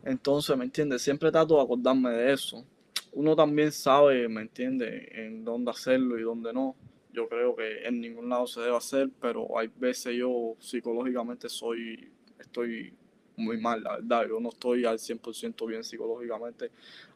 [0.04, 1.02] Entonces, ¿me entiendes?
[1.02, 2.64] Siempre trato de acordarme de eso.
[3.12, 6.74] Uno también sabe, ¿me entiendes?, en dónde hacerlo y dónde no.
[7.12, 12.10] Yo creo que en ningún lado se debe hacer, pero hay veces yo psicológicamente soy,
[12.40, 12.94] estoy
[13.36, 14.26] muy mal, la verdad.
[14.28, 16.70] Yo no estoy al 100% bien psicológicamente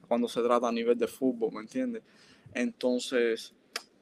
[0.07, 2.03] cuando se trata a nivel de fútbol, ¿me entiendes?
[2.55, 3.55] Entonces,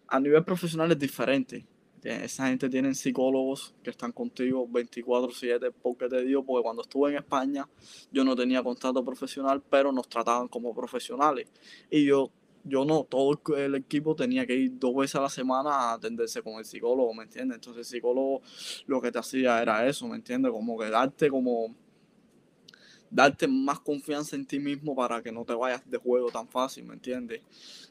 [0.08, 1.66] a nivel profesional es diferente.
[2.02, 7.16] Esa gente tiene psicólogos que están contigo 24/7 porque te digo, porque cuando estuve en
[7.16, 7.66] España
[8.12, 11.48] yo no tenía contrato profesional, pero nos trataban como profesionales.
[11.90, 12.30] Y yo,
[12.62, 16.42] yo no, todo el equipo tenía que ir dos veces a la semana a atenderse
[16.42, 17.56] con el psicólogo, ¿me entiendes?
[17.56, 18.42] Entonces el psicólogo
[18.86, 20.52] lo que te hacía era eso, ¿me entiendes?
[20.52, 21.74] Como que darte como
[23.14, 26.84] darte más confianza en ti mismo para que no te vayas de juego tan fácil,
[26.84, 27.42] ¿me entiendes?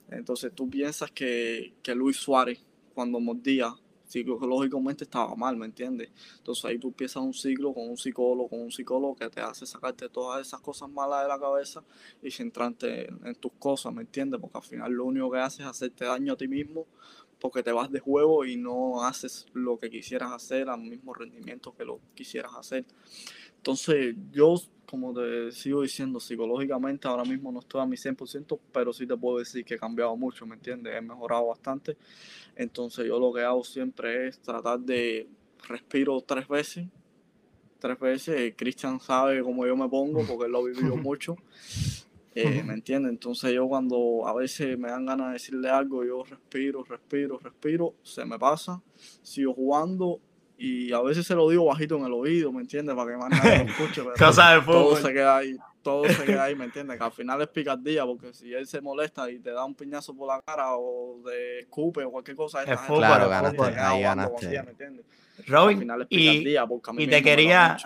[0.09, 2.59] Entonces tú piensas que, que Luis Suárez,
[2.93, 3.73] cuando mordía,
[4.05, 6.09] psicológicamente estaba mal, ¿me entiendes?
[6.37, 9.65] Entonces ahí tú empiezas un ciclo con un psicólogo, con un psicólogo que te hace
[9.65, 11.81] sacarte todas esas cosas malas de la cabeza
[12.21, 14.41] y centrarte en, tus cosas, ¿me entiendes?
[14.41, 16.85] Porque al final lo único que haces es hacerte daño a ti mismo
[17.39, 21.73] porque te vas de juego y no haces lo que quisieras hacer al mismo rendimiento
[21.75, 22.85] que lo quisieras hacer.
[23.57, 24.55] Entonces yo
[24.93, 29.17] como te sigo diciendo, psicológicamente ahora mismo no estoy a mi 100%, pero sí te
[29.17, 30.93] puedo decir que he cambiado mucho, ¿me entiendes?
[30.95, 31.97] He mejorado bastante.
[32.55, 35.27] Entonces yo lo que hago siempre es tratar de
[35.67, 36.85] respiro tres veces.
[37.79, 38.53] Tres veces.
[38.55, 41.37] Cristian sabe cómo yo me pongo porque él lo ha vivido mucho.
[42.35, 43.13] Eh, ¿Me entiendes?
[43.13, 47.95] Entonces yo cuando a veces me dan ganas de decirle algo, yo respiro, respiro, respiro,
[48.03, 48.79] se me pasa,
[49.23, 50.19] sigo jugando
[50.65, 52.95] y a veces se lo digo bajito en el oído, ¿me entiendes?
[52.95, 54.01] Para que más nadie lo escuche.
[54.17, 56.97] Pero Todo se queda ahí, todo se queda ahí, ¿me entiendes?
[56.97, 60.15] Que al final es picardía, porque si él se molesta y te da un piñazo
[60.15, 64.47] por la cara o de escupe o cualquier cosa, es fútbol, claro, ganaste, ahí ganaste.
[64.47, 65.05] ¿me entiendes?
[65.47, 67.77] Robin, al final es picardía, porque a mí y te quería...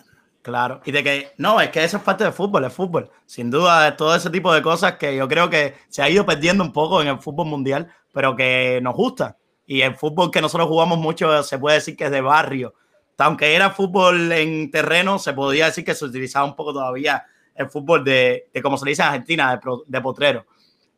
[0.44, 3.10] Claro, y de que, no, es que eso es parte del fútbol, es fútbol.
[3.26, 6.64] Sin duda, todo ese tipo de cosas que yo creo que se ha ido perdiendo
[6.64, 9.36] un poco en el fútbol mundial, pero que nos gusta.
[9.68, 12.74] Y el fútbol que nosotros jugamos mucho se puede decir que es de barrio.
[13.20, 17.70] Aunque era fútbol en terreno, se podía decir que se utilizaba un poco todavía el
[17.70, 20.46] fútbol de, como se dice en Argentina, de, potrero.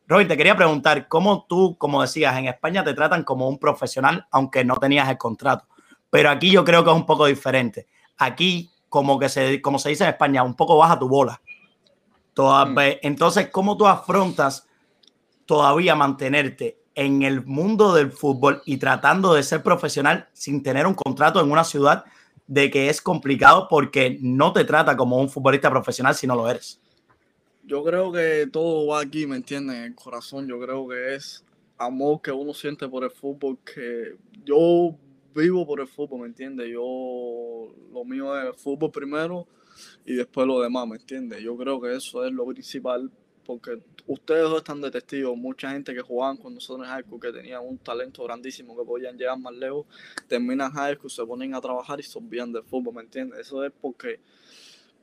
[0.06, 4.26] Robin, te quería preguntar, ¿cómo tú, como decías, en España te tratan como un profesional,
[4.30, 5.66] aunque no tenías el contrato?
[6.10, 7.86] Pero aquí yo creo que es un poco diferente.
[8.18, 11.40] Aquí, como, que se, como se dice en España, un poco baja tu bola.
[12.36, 12.78] Mm.
[13.02, 14.66] Entonces, ¿cómo tú afrontas
[15.46, 20.94] todavía mantenerte en el mundo del fútbol y tratando de ser profesional sin tener un
[20.94, 22.04] contrato en una ciudad
[22.46, 26.50] de que es complicado porque no te trata como un futbolista profesional si no lo
[26.50, 26.80] eres.
[27.64, 29.76] Yo creo que todo va aquí, ¿me entienden?
[29.76, 31.44] En el corazón, yo creo que es
[31.78, 34.96] amor que uno siente por el fútbol, que yo
[35.34, 36.68] vivo por el fútbol, ¿me entiendes?
[36.72, 39.46] Yo, lo mío es el fútbol primero
[40.04, 41.40] y después lo demás, ¿me entiendes?
[41.42, 43.10] Yo creo que eso es lo principal
[43.44, 47.32] porque ustedes están de testigos, mucha gente que jugaban con nosotros en high school, que
[47.32, 49.86] tenían un talento grandísimo, que podían llegar más lejos,
[50.28, 53.40] terminan high school, se ponen a trabajar y se olvidan del fútbol, ¿me entiendes?
[53.40, 54.20] Eso es porque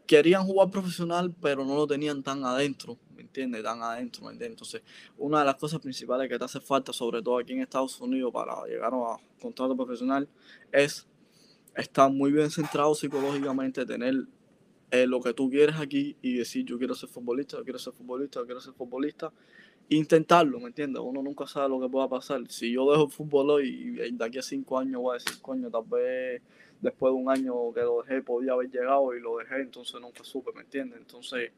[0.06, 3.62] querían jugar profesional, pero no lo tenían tan adentro, ¿me entiendes?
[3.64, 4.56] Tan adentro, ¿me entiendes?
[4.56, 4.82] Entonces,
[5.18, 8.32] una de las cosas principales que te hace falta, sobre todo aquí en Estados Unidos,
[8.34, 10.28] para llegar a contrato profesional,
[10.72, 11.06] es
[11.76, 14.26] estar muy bien centrado psicológicamente, tener
[14.92, 17.94] eh, lo que tú quieres aquí y decir yo quiero ser futbolista, yo quiero ser
[17.94, 19.32] futbolista, yo quiero ser futbolista.
[19.90, 21.02] Intentarlo, ¿me entiendes?
[21.02, 22.42] Uno nunca sabe lo que pueda pasar.
[22.50, 25.42] Si yo dejo el fútbol hoy y de aquí a cinco años voy a decir,
[25.42, 26.42] coño, tal vez
[26.82, 30.24] después de un año que lo dejé podía haber llegado y lo dejé, entonces nunca
[30.24, 31.00] supe, ¿me entiendes?
[31.00, 31.52] Entonces,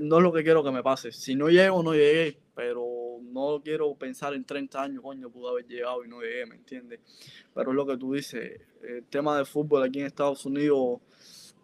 [0.00, 1.12] no es lo que quiero que me pase.
[1.12, 2.86] Si no llego, no llegué, pero
[3.22, 7.00] no quiero pensar en 30 años, coño, pude haber llegado y no llegué, ¿me entiendes?
[7.54, 11.00] Pero es lo que tú dices, el tema de fútbol aquí en Estados Unidos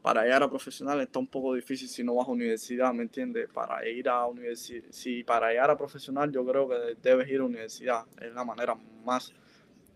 [0.05, 3.49] para llegar a profesional está un poco difícil si no vas a universidad, ¿me entiendes?
[3.51, 7.45] Para ir a universidad, si para llegar a profesional yo creo que debes ir a
[7.45, 9.33] universidad, es la manera más...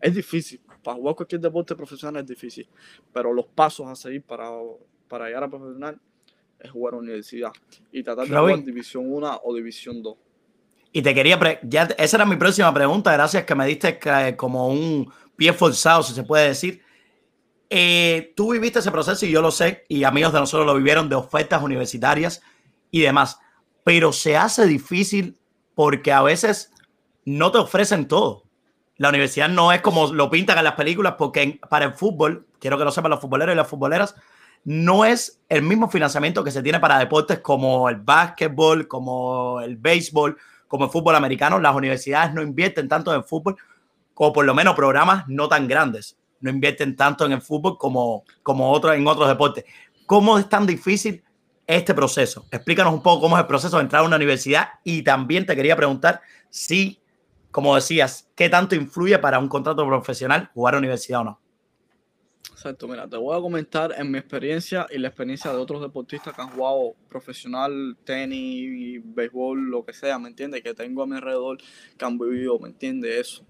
[0.01, 2.67] Es difícil, para jugar cualquier deporte profesional es difícil,
[3.13, 4.49] pero los pasos a seguir para,
[5.09, 6.01] para llegar a profesional
[6.59, 7.53] es jugar a universidad
[7.93, 10.17] y tratar de jugar División 1 o División 2.
[10.91, 14.01] Y te quería, ya esa era mi próxima pregunta, gracias que me diste
[14.39, 16.88] como un pie forzado, si se puede decir.
[17.71, 21.09] Eh, tú viviste ese proceso y yo lo sé, y amigos de nosotros lo vivieron
[21.09, 22.43] de ofertas universitarias
[22.91, 23.39] y demás.
[23.85, 25.39] pero se hace difícil
[25.75, 26.73] porque a veces
[27.25, 28.45] no te ofrecen todo.
[28.97, 32.77] La universidad no es como lo pintan en las películas, porque para el fútbol, quiero
[32.77, 34.15] que lo sepan los futboleros y las futboleras,
[34.65, 39.77] no es el mismo financiamiento que se tiene para deportes como el básquetbol, como el
[39.77, 41.59] béisbol, como el fútbol americano.
[41.59, 43.57] Las universidades no invierten tanto en fútbol,
[44.15, 46.19] como por lo menos programas no tan grandes.
[46.41, 49.65] No invierten tanto en el fútbol como, como otros, en otros deportes.
[50.07, 51.23] ¿Cómo es tan difícil
[51.67, 52.47] este proceso?
[52.51, 55.55] Explícanos un poco cómo es el proceso de entrar a una universidad y también te
[55.55, 56.21] quería preguntar
[56.51, 57.01] si,
[57.51, 61.41] como decías, ¿qué tanto influye para un contrato profesional jugar a universidad o no?
[62.59, 66.35] Exacto, mira, te voy a comentar en mi experiencia y la experiencia de otros deportistas
[66.35, 70.63] que han jugado profesional, tenis, béisbol, lo que sea, ¿me entiendes?
[70.63, 71.59] Que tengo a mi alrededor
[71.97, 73.29] que han vivido, ¿me entiendes?
[73.29, 73.47] Eso.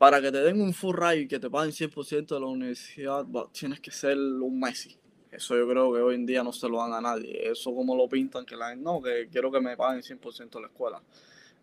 [0.00, 3.26] Para que te den un full ride y que te paguen 100% de la universidad,
[3.52, 4.96] tienes que ser un Messi.
[5.30, 7.50] Eso yo creo que hoy en día no se lo dan a nadie.
[7.50, 10.68] Eso como lo pintan, que la no, que quiero que me paguen 100% de la
[10.68, 11.02] escuela.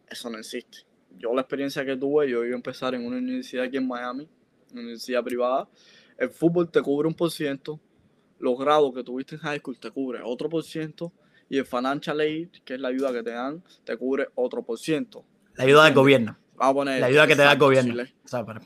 [0.07, 0.85] Eso no existe.
[1.17, 4.29] Yo la experiencia que tuve, yo iba a empezar en una universidad aquí en Miami,
[4.71, 5.67] una universidad privada,
[6.19, 7.79] el fútbol te cubre un por ciento,
[8.38, 11.11] los grados que tuviste en high school te cubre otro por ciento,
[11.49, 14.77] y el financial aid, que es la ayuda que te dan, te cubre otro por
[14.77, 15.25] ciento.
[15.55, 16.38] La ayuda del gobierno.
[16.58, 18.03] Vamos a poner, la ayuda que te da el gobierno.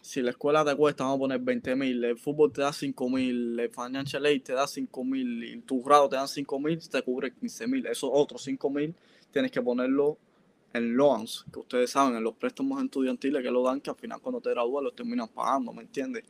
[0.01, 3.09] Si, la escuela te cuesta, vamos a poner 20 mil, el fútbol te da 5
[3.09, 6.79] mil, el financial aid te da 5 mil, y tu grado te dan 5 mil,
[6.89, 7.85] te cubre 15 mil.
[7.85, 8.95] Esos otros 5 mil
[9.31, 10.17] tienes que ponerlo
[10.73, 14.21] en loans, que ustedes saben, en los préstamos estudiantiles que lo dan, que al final
[14.21, 16.23] cuando te gradúas los terminan pagando, ¿me entiendes?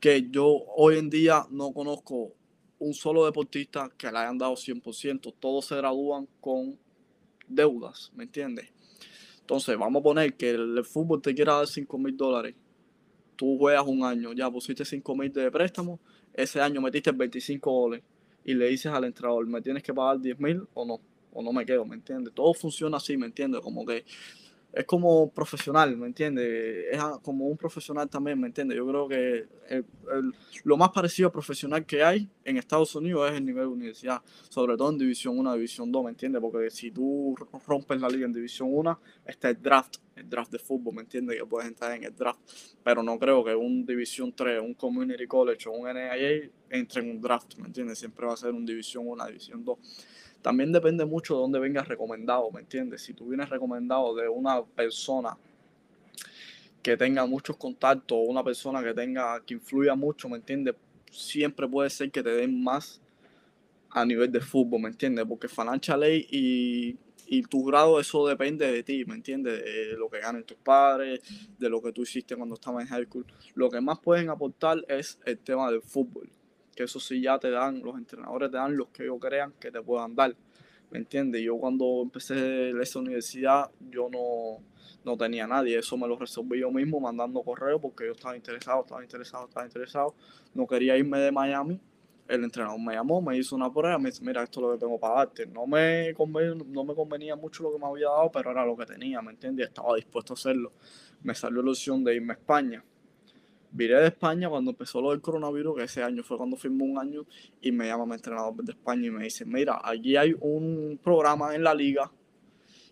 [0.00, 0.46] que yo
[0.76, 2.32] hoy en día no conozco
[2.78, 5.34] un solo deportista que le hayan dado 100%.
[5.38, 6.78] Todos se gradúan con
[7.48, 8.68] deudas, ¿me entiendes?
[9.48, 12.54] Entonces, vamos a poner que el, fútbol te quiera dar 5 mil dólares.
[13.34, 15.98] Tú juegas un año, ya pusiste 5 mil de préstamo,
[16.34, 18.04] ese año metiste 25 dólares
[18.44, 21.00] y le dices al entrenador, ¿me tienes que pagar 10 mil o no?
[21.32, 22.34] O no me quedo, ¿me entiendes?
[22.34, 23.62] Todo funciona así, ¿me entiendes?
[23.62, 24.04] Como que
[24.72, 26.86] es como profesional, ¿me entiendes?
[26.92, 28.76] Es como un profesional también, ¿me entiendes?
[28.76, 29.46] Yo creo que
[30.64, 34.22] lo más parecido a profesional que hay en Estados Unidos es el nivel de universidad,
[34.48, 36.40] sobre todo en División 1, División 2, ¿me entiendes?
[36.40, 37.34] Porque si tú
[37.66, 41.38] rompes la liga en División 1, está el draft, el draft de fútbol, ¿me entiendes?
[41.38, 42.40] Que puedes entrar en el draft,
[42.84, 47.10] pero no creo que un División 3, un Community College o un NIA entre en
[47.10, 47.98] un draft, ¿me entiendes?
[47.98, 49.78] Siempre va a ser un División 1, División 2.
[50.42, 53.02] También depende mucho de dónde vengas recomendado, ¿me entiendes?
[53.02, 55.36] Si tú vienes recomendado de una persona
[56.82, 60.76] que tenga muchos contactos, una persona que tenga, que influya mucho, ¿me entiendes?
[61.10, 63.00] Siempre puede ser que te den más
[63.90, 65.24] a nivel de fútbol, ¿me entiendes?
[65.26, 69.64] Porque financial ley y, y tu grado, eso depende de ti, ¿me entiendes?
[69.64, 71.20] De lo que ganen tus padres,
[71.58, 73.26] de lo que tú hiciste cuando estabas en high school.
[73.54, 76.30] Lo que más pueden aportar es el tema del fútbol
[76.78, 79.72] que eso sí ya te dan, los entrenadores te dan los que ellos crean que
[79.72, 80.36] te puedan dar.
[80.92, 81.42] ¿Me entiendes?
[81.42, 84.62] Yo cuando empecé esa universidad, yo no,
[85.04, 85.76] no tenía nadie.
[85.76, 89.66] Eso me lo resolví yo mismo mandando correo porque yo estaba interesado, estaba interesado, estaba
[89.66, 90.14] interesado.
[90.54, 91.80] No quería irme de Miami.
[92.28, 94.78] El entrenador me llamó, me hizo una prueba, me dice, mira, esto es lo que
[94.78, 95.46] tengo para darte.
[95.46, 98.76] No me, convenía, no me convenía mucho lo que me había dado, pero era lo
[98.76, 99.66] que tenía, ¿me entiendes?
[99.66, 100.72] Estaba dispuesto a hacerlo.
[101.24, 102.84] Me salió la opción de irme a España
[103.70, 106.98] Viré de España cuando empezó lo del coronavirus, que ese año fue cuando firmó un
[106.98, 107.26] año,
[107.60, 111.54] y me llama mi entrenador de España y me dice, mira, allí hay un programa
[111.54, 112.10] en la liga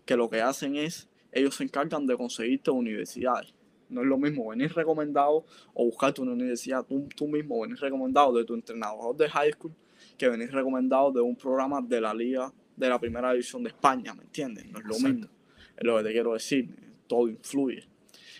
[0.05, 3.53] que lo que hacen es, ellos se encargan de conseguirte universidades.
[3.89, 8.33] No es lo mismo venir recomendado o buscarte una universidad tú, tú mismo, venir recomendado
[8.33, 9.73] de tu entrenador de high school,
[10.17, 14.13] que venir recomendado de un programa de la liga de la primera división de España,
[14.13, 14.65] ¿me entiendes?
[14.71, 15.27] No es lo mismo.
[15.75, 16.69] Es lo que te quiero decir,
[17.07, 17.87] todo influye.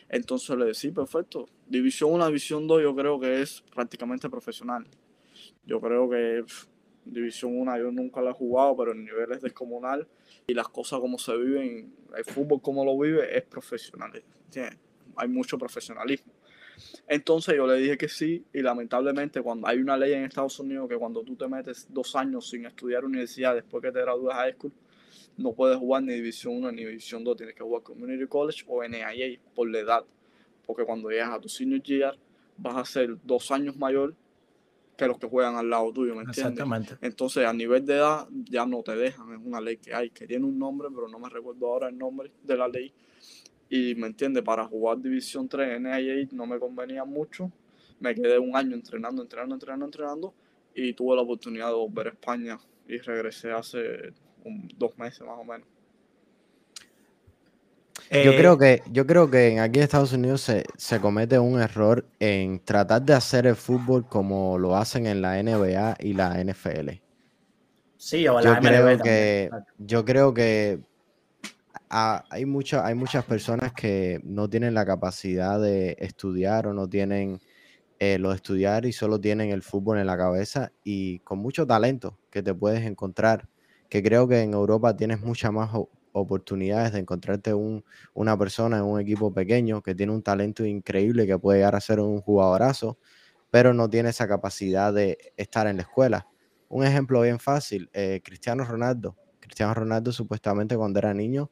[0.09, 1.47] Entonces le decía, perfecto.
[1.67, 4.87] División 1, División 2 yo creo que es prácticamente profesional.
[5.65, 6.43] Yo creo que
[7.05, 10.07] División 1 yo nunca la he jugado, pero el nivel es descomunal
[10.47, 14.11] y las cosas como se viven, el fútbol como lo vive es profesional.
[15.15, 16.33] Hay mucho profesionalismo.
[17.07, 20.87] Entonces yo le dije que sí y lamentablemente cuando hay una ley en Estados Unidos
[20.87, 24.53] que cuando tú te metes dos años sin estudiar universidad después que te gradúas high
[24.53, 24.71] school,
[25.37, 28.83] no puedes jugar ni División 1 ni División 2, tienes que jugar Community College o
[28.83, 30.05] NAIA por la edad.
[30.65, 32.17] Porque cuando llegas a tu senior year
[32.57, 34.15] vas a ser dos años mayor
[34.97, 36.53] que los que juegan al lado tuyo, ¿me entiendes?
[36.53, 36.97] Exactamente.
[37.01, 40.25] Entonces, a nivel de edad, ya no te dejan, es una ley que hay, que
[40.25, 42.91] tiene un nombre, pero no me recuerdo ahora el nombre de la ley.
[43.69, 44.43] Y, ¿me entiendes?
[44.43, 47.51] Para jugar División 3 NAIA no me convenía mucho.
[47.99, 50.33] Me quedé un año entrenando, entrenando, entrenando, entrenando.
[50.73, 54.13] Y tuve la oportunidad de volver a España y regresé hace
[54.77, 55.67] dos meses más o menos.
[58.11, 61.59] yo, creo eh, que, yo creo que aquí en Estados Unidos se, se, comete un
[61.59, 66.39] error en tratar de hacer el fútbol como lo hacen en la NBA y la
[66.39, 67.01] NFL.
[67.97, 69.65] Sí, o yo creo que también.
[69.77, 70.79] yo creo que
[71.89, 76.87] a- hay muchas hay muchas personas que no tienen la capacidad de estudiar o no
[76.87, 77.39] tienen
[77.99, 81.65] eh, lo de estudiar y solo tienen el fútbol en la cabeza y con mucho
[81.65, 83.49] talento que te puedes encontrar,
[83.89, 85.69] que creo que en Europa tienes muchas más
[86.11, 87.83] oportunidades de encontrarte un-
[88.13, 91.81] una persona en un equipo pequeño que tiene un talento increíble que puede llegar a
[91.81, 92.97] ser un jugadorazo,
[93.51, 96.27] pero no tiene esa capacidad de estar en la escuela.
[96.69, 99.15] Un ejemplo bien fácil, eh, Cristiano Ronaldo.
[99.39, 101.49] Cristiano Ronaldo supuestamente cuando era niño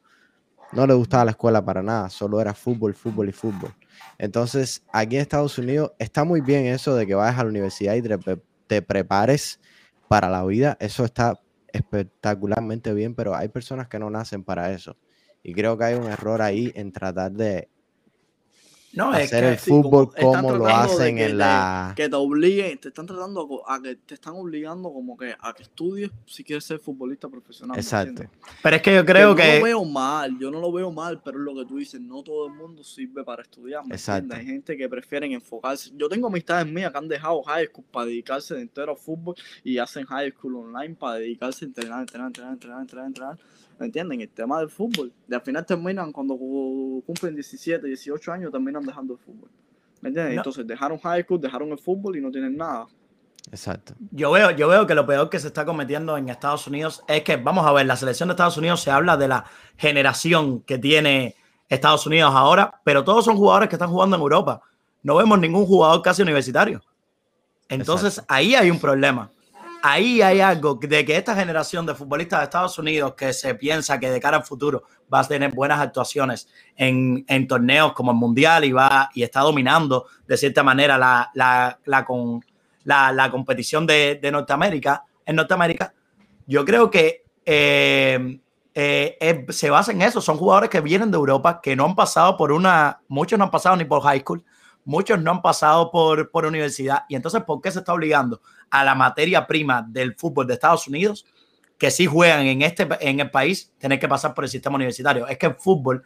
[0.72, 3.72] no le gustaba la escuela para nada, solo era fútbol, fútbol y fútbol.
[4.18, 7.94] Entonces, aquí en Estados Unidos está muy bien eso de que vayas a la universidad
[7.94, 8.18] y te,
[8.66, 9.60] te prepares
[10.08, 10.76] para la vida.
[10.80, 11.38] Eso está
[11.72, 14.96] espectacularmente bien, pero hay personas que no nacen para eso.
[15.42, 17.68] Y creo que hay un error ahí en tratar de
[18.92, 21.24] No, es hacer que el sí, como fútbol están como lo tratando de hacen que
[21.24, 21.92] en te- la...
[21.96, 25.64] que te obliguen, te están tratando a que te están obligando como que a que
[25.64, 27.76] estudies si quieres ser futbolista profesional.
[27.76, 28.22] ¿me Exacto.
[28.62, 30.90] pero es que yo creo yo no que lo veo mal, yo no lo veo
[30.90, 33.94] mal, pero es lo que tú dices, no todo el mundo sirve para estudiar, ¿me
[33.96, 34.22] Exacto.
[34.22, 34.38] entiendes?
[34.38, 35.90] Hay gente que prefieren enfocarse.
[35.94, 39.34] Yo tengo amistades mías que han dejado high school para dedicarse de entero a fútbol
[39.62, 43.38] y hacen high school online para dedicarse a entrenar, entrenar, entrenar, entrenar, entrenar, entrenar.
[43.78, 44.20] ¿Me entienden?
[44.22, 45.12] El tema del fútbol.
[45.28, 49.50] Y al final terminan, cuando cu- cumplen 17, 18 años, terminan dejando el fútbol.
[50.00, 50.34] ¿Me entiendes?
[50.36, 50.40] No.
[50.40, 52.86] Entonces dejaron high school, dejaron el fútbol y no tienen nada.
[53.50, 53.94] Exacto.
[54.10, 57.22] Yo veo, yo veo que lo peor que se está cometiendo en Estados Unidos es
[57.22, 59.44] que, vamos a ver, la selección de Estados Unidos se habla de la
[59.76, 61.36] generación que tiene
[61.68, 64.62] Estados Unidos ahora, pero todos son jugadores que están jugando en Europa.
[65.02, 66.82] No vemos ningún jugador casi universitario.
[67.68, 68.34] Entonces Exacto.
[68.34, 69.30] ahí hay un problema.
[69.88, 74.00] Ahí hay algo de que esta generación de futbolistas de Estados Unidos que se piensa
[74.00, 74.82] que de cara al futuro
[75.14, 80.06] va a tener buenas actuaciones en, torneos como el Mundial y, va, y está dominando
[80.26, 85.94] de cierta manera la, la, la, competición de, de, Norteamérica, en Norteamérica,
[86.48, 88.40] yo creo que eh,
[88.74, 90.20] eh, se basa en eso.
[90.20, 93.52] Son jugadores que vienen de Europa, que no han pasado por una, muchos no han
[93.52, 94.42] pasado ni por high school,
[94.84, 97.04] muchos no han pasado por, por universidad.
[97.08, 100.86] Y entonces, ¿por qué se está obligando a la materia prima del fútbol de Estados
[100.88, 101.26] Unidos,
[101.78, 105.26] que sí juegan en, este, en el país, tener que pasar por el sistema universitario?
[105.26, 106.02] Es que el fútbol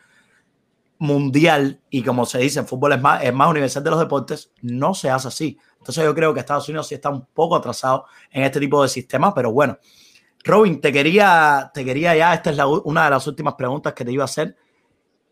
[0.98, 4.52] mundial, y como se dice, el fútbol es más, es más universal de los deportes,
[4.60, 5.58] no se hace así.
[5.78, 8.88] Entonces yo creo que Estados Unidos sí está un poco atrasado en este tipo de
[8.88, 9.78] sistemas, pero bueno.
[10.44, 14.12] Robin, te quería, te quería ya, esta es una de las últimas preguntas que te
[14.12, 14.56] iba a hacer.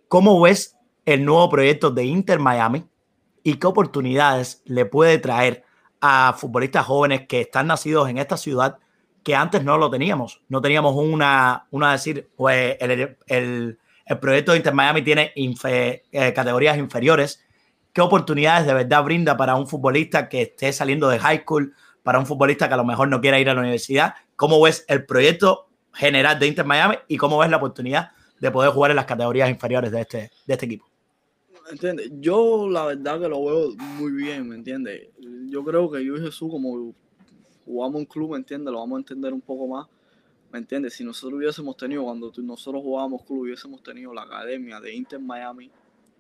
[0.07, 2.87] ¿Cómo ves el nuevo proyecto de Inter Miami
[3.43, 5.65] y qué oportunidades le puede traer
[6.01, 8.79] a futbolistas jóvenes que están nacidos en esta ciudad
[9.23, 10.43] que antes no lo teníamos?
[10.49, 13.79] No teníamos una, una decir, pues el, el,
[14.21, 17.45] proyecto de Inter Miami tiene eh, categorías inferiores.
[17.93, 22.19] ¿Qué oportunidades de verdad brinda para un futbolista que esté saliendo de high school, para
[22.19, 24.15] un futbolista que a lo mejor no quiera ir a la universidad?
[24.37, 28.71] ¿Cómo ves el proyecto general de Inter Miami y cómo ves la oportunidad de poder
[28.71, 30.89] jugar en las categorías inferiores de este, de este equipo?
[31.71, 32.11] ¿Entiendes?
[32.21, 35.09] Yo la verdad que lo veo muy bien, ¿me entiendes?
[35.49, 36.95] Yo creo que yo y Jesús, como
[37.65, 38.73] jugamos un club, ¿me entiendes?
[38.73, 39.87] Lo vamos a entender un poco más,
[40.51, 40.95] ¿me entiendes?
[40.95, 45.71] Si nosotros hubiésemos tenido, cuando nosotros jugábamos club, hubiésemos tenido la academia de Inter Miami,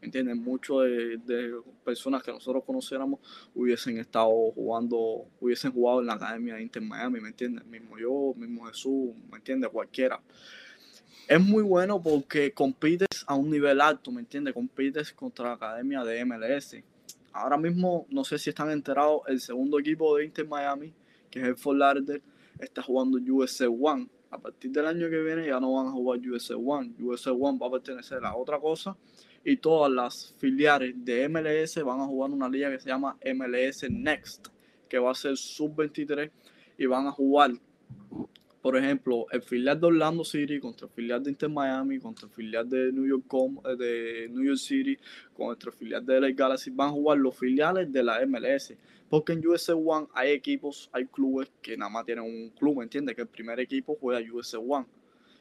[0.01, 0.37] ¿me entiendes?
[0.37, 3.21] Muchas de, de, personas que nosotros conociéramos
[3.55, 7.65] hubiesen estado jugando, hubiesen jugado en la academia de Inter Miami, ¿me entiendes?
[7.65, 9.71] Mismo yo, mismo Jesús, ¿me entiendes?
[9.71, 10.21] Cualquiera.
[11.29, 14.55] Es muy bueno porque compites a un nivel alto, ¿me entiendes?
[14.55, 16.77] Compites contra la academia de MLS.
[17.35, 20.95] Ahora mismo, no sé si están enterados, el segundo equipo de Inter Miami,
[21.31, 22.23] que es el Fort Lauderdale,
[22.59, 24.09] está jugando USA One.
[24.31, 26.95] A partir del año que viene ya no van a jugar USA One.
[26.99, 28.97] USA One va a pertenecer a otra cosa
[29.45, 33.85] y todas las filiales de MLS van a jugar una liga que se llama MLS
[33.91, 34.49] Next,
[34.89, 36.31] que va a ser sub-23
[36.79, 37.51] y van a jugar,
[38.61, 42.33] por ejemplo, el filial de Orlando City contra el filial de Inter Miami, contra el
[42.33, 43.25] filial de New York,
[43.79, 44.99] de New York City,
[45.33, 48.75] contra el filial de LA Galaxy, van a jugar los filiales de la MLS.
[49.09, 52.83] Porque en USA One hay equipos, hay clubes que nada más tienen un club, ¿me
[52.85, 53.15] entiendes?
[53.15, 54.87] Que el primer equipo juega USA One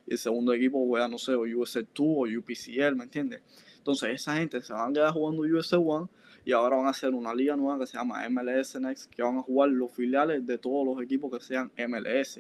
[0.08, 3.42] y el segundo equipo juega, no sé, o USA 2 o UPCL, ¿me entiendes?
[3.78, 6.08] Entonces esa gente se van a quedar jugando USA One
[6.48, 9.38] y ahora van a hacer una liga nueva que se llama MLS Next, que van
[9.38, 12.40] a jugar los filiales de todos los equipos que sean MLS.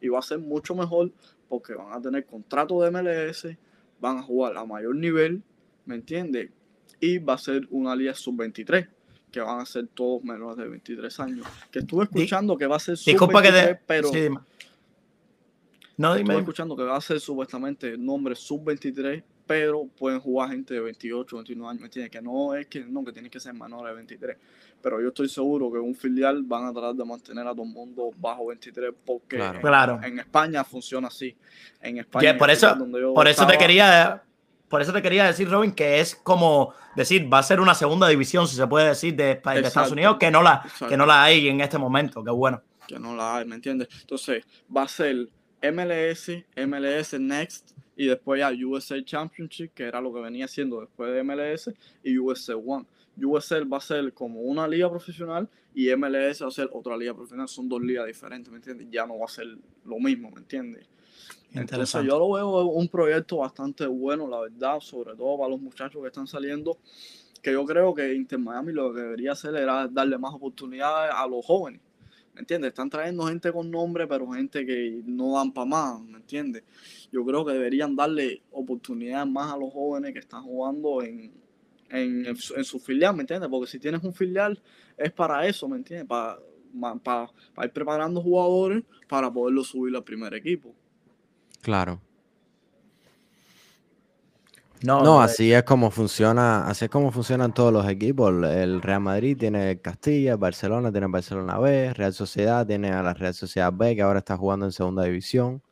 [0.00, 1.10] Y va a ser mucho mejor
[1.48, 3.48] porque van a tener contrato de MLS,
[4.00, 5.42] van a jugar a mayor nivel,
[5.84, 6.50] ¿me entiendes?
[7.00, 8.88] Y va a ser una liga sub-23,
[9.32, 11.46] que van a ser todos menores de 23 años.
[11.72, 13.80] Que estuve escuchando que va a ser sub-23, que te...
[13.84, 14.08] pero...
[14.10, 14.28] Sí.
[15.96, 16.20] No, dime.
[16.20, 21.34] Estuve escuchando que va a ser supuestamente nombre sub-23, pero pueden jugar gente de 28,
[21.38, 22.12] 29 años, ¿me entiendes?
[22.12, 24.36] Que no es que no, que tiene que ser menor de 23,
[24.80, 27.70] pero yo estoy seguro que un filial van a tratar de mantener a todo el
[27.70, 29.98] mundo bajo 23 porque claro.
[30.04, 31.36] En, España funciona así.
[31.82, 32.76] En España, por eso,
[33.12, 34.22] por eso te quería
[34.68, 38.06] por eso te quería decir, Robin, que es como decir, va a ser una segunda
[38.06, 41.48] división, si se puede decir, de, Estados Unidos, que no, la, que no la hay
[41.48, 42.22] en este momento.
[42.22, 42.62] Qué bueno.
[42.86, 43.88] Que no la hay, ¿me entiendes?
[44.00, 44.44] Entonces,
[44.74, 45.28] va a ser
[45.60, 51.12] MLS, MLS Next y después ya USA Championship, que era lo que venía siendo después
[51.12, 51.70] de MLS,
[52.02, 52.86] y USA One.
[53.22, 57.12] USA va a ser como una liga profesional y MLS va a ser otra liga
[57.12, 57.46] profesional.
[57.46, 58.86] Son dos ligas diferentes, ¿me entiendes?
[58.90, 59.48] Ya no va a ser
[59.84, 60.88] lo mismo, ¿me entiendes?
[61.52, 66.00] Entonces yo lo veo un proyecto bastante bueno, la verdad, sobre todo para los muchachos
[66.00, 66.78] que están saliendo,
[67.42, 71.26] que yo creo que Inter Miami lo que debería hacer era darle más oportunidades a
[71.26, 71.82] los jóvenes.
[72.40, 72.68] ¿Me entiendes?
[72.68, 76.64] Están trayendo gente con nombre, pero gente que no dan para más, ¿me entiendes?
[77.12, 81.30] Yo creo que deberían darle oportunidades más a los jóvenes que están jugando en,
[81.90, 82.34] en,
[82.64, 83.50] su filial, ¿me entiendes?
[83.50, 84.58] Porque si tienes un filial
[84.96, 86.08] es para eso, ¿me entiendes?
[86.08, 86.38] Para,
[87.04, 90.74] para, para ir preparando jugadores para poderlo subir al primer equipo.
[91.60, 92.00] Claro.
[94.82, 98.32] No, así es como funciona, así es como funcionan todos los equipos.
[98.44, 103.34] El Real Madrid tiene Castilla, Barcelona tiene Barcelona B, Real Sociedad tiene a la Real
[103.34, 105.62] Sociedad B, que ahora está jugando en segunda división.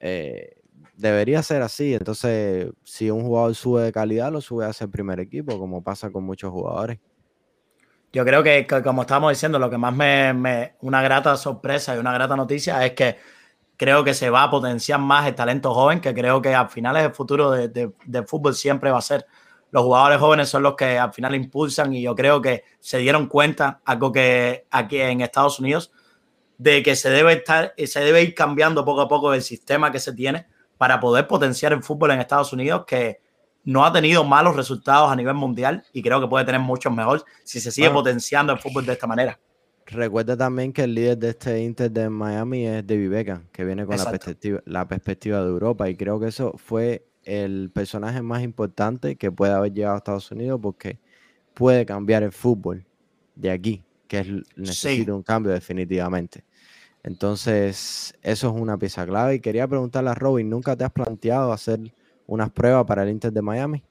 [0.00, 0.56] Eh,
[0.96, 1.94] debería ser así.
[1.94, 6.10] Entonces, si un jugador sube de calidad, lo sube a ser primer equipo, como pasa
[6.10, 6.98] con muchos jugadores.
[8.12, 11.98] Yo creo que, como estábamos diciendo, lo que más me, me, una grata sorpresa y
[12.00, 13.18] una grata noticia es que
[13.80, 16.98] creo que se va a potenciar más el talento joven, que creo que al final
[16.98, 19.24] es el futuro de, fútbol siempre va a ser.
[19.70, 23.26] Los jugadores jóvenes son los que al final impulsan y yo creo que se dieron
[23.26, 25.92] cuenta, algo que aquí en Estados Unidos,
[26.58, 29.98] de que se debe, estar, se debe ir cambiando poco a poco el sistema que
[29.98, 33.22] se tiene para poder potenciar el fútbol en Estados Unidos, que
[33.64, 37.24] no ha tenido malos resultados a nivel mundial y creo que puede tener muchos mejores
[37.44, 39.40] si se sigue potenciando el fútbol de esta manera.
[39.92, 43.84] Recuerda también que el líder de este Inter de Miami es David Beckham, que viene
[43.84, 45.88] con la perspectiva, la perspectiva de Europa.
[45.88, 50.30] Y creo que eso fue el personaje más importante que puede haber llegado a Estados
[50.30, 50.98] Unidos porque
[51.54, 52.86] puede cambiar el fútbol
[53.34, 56.44] de aquí, que es, necesita un cambio definitivamente.
[57.02, 59.36] Entonces, eso es una pieza clave.
[59.36, 61.80] Y quería preguntarle a Robin, ¿nunca te has planteado hacer
[62.26, 63.82] unas pruebas para el Inter de Miami?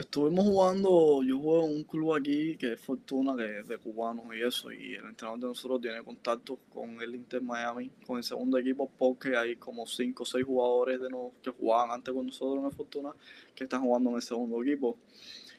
[0.00, 4.40] Estuvimos jugando, yo juego en un club aquí que es Fortuna, que de cubanos y
[4.40, 8.56] eso, y el entrenador de nosotros tiene contacto con el Inter Miami, con el segundo
[8.56, 12.64] equipo, porque hay como 5 o 6 jugadores de los que jugaban antes con nosotros
[12.64, 13.10] en Fortuna
[13.54, 14.96] que están jugando en el segundo equipo.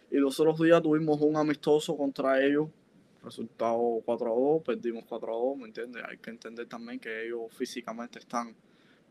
[0.10, 2.68] Y los otros días tuvimos un amistoso contra ellos,
[3.24, 6.04] resultado 4 a 2, perdimos 4 a 2, ¿me entiendes?
[6.10, 8.56] Hay que entender también que ellos físicamente están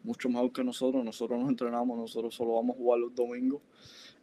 [0.03, 3.61] mucho mejor que nosotros, nosotros nos entrenamos, nosotros solo vamos a jugar los domingos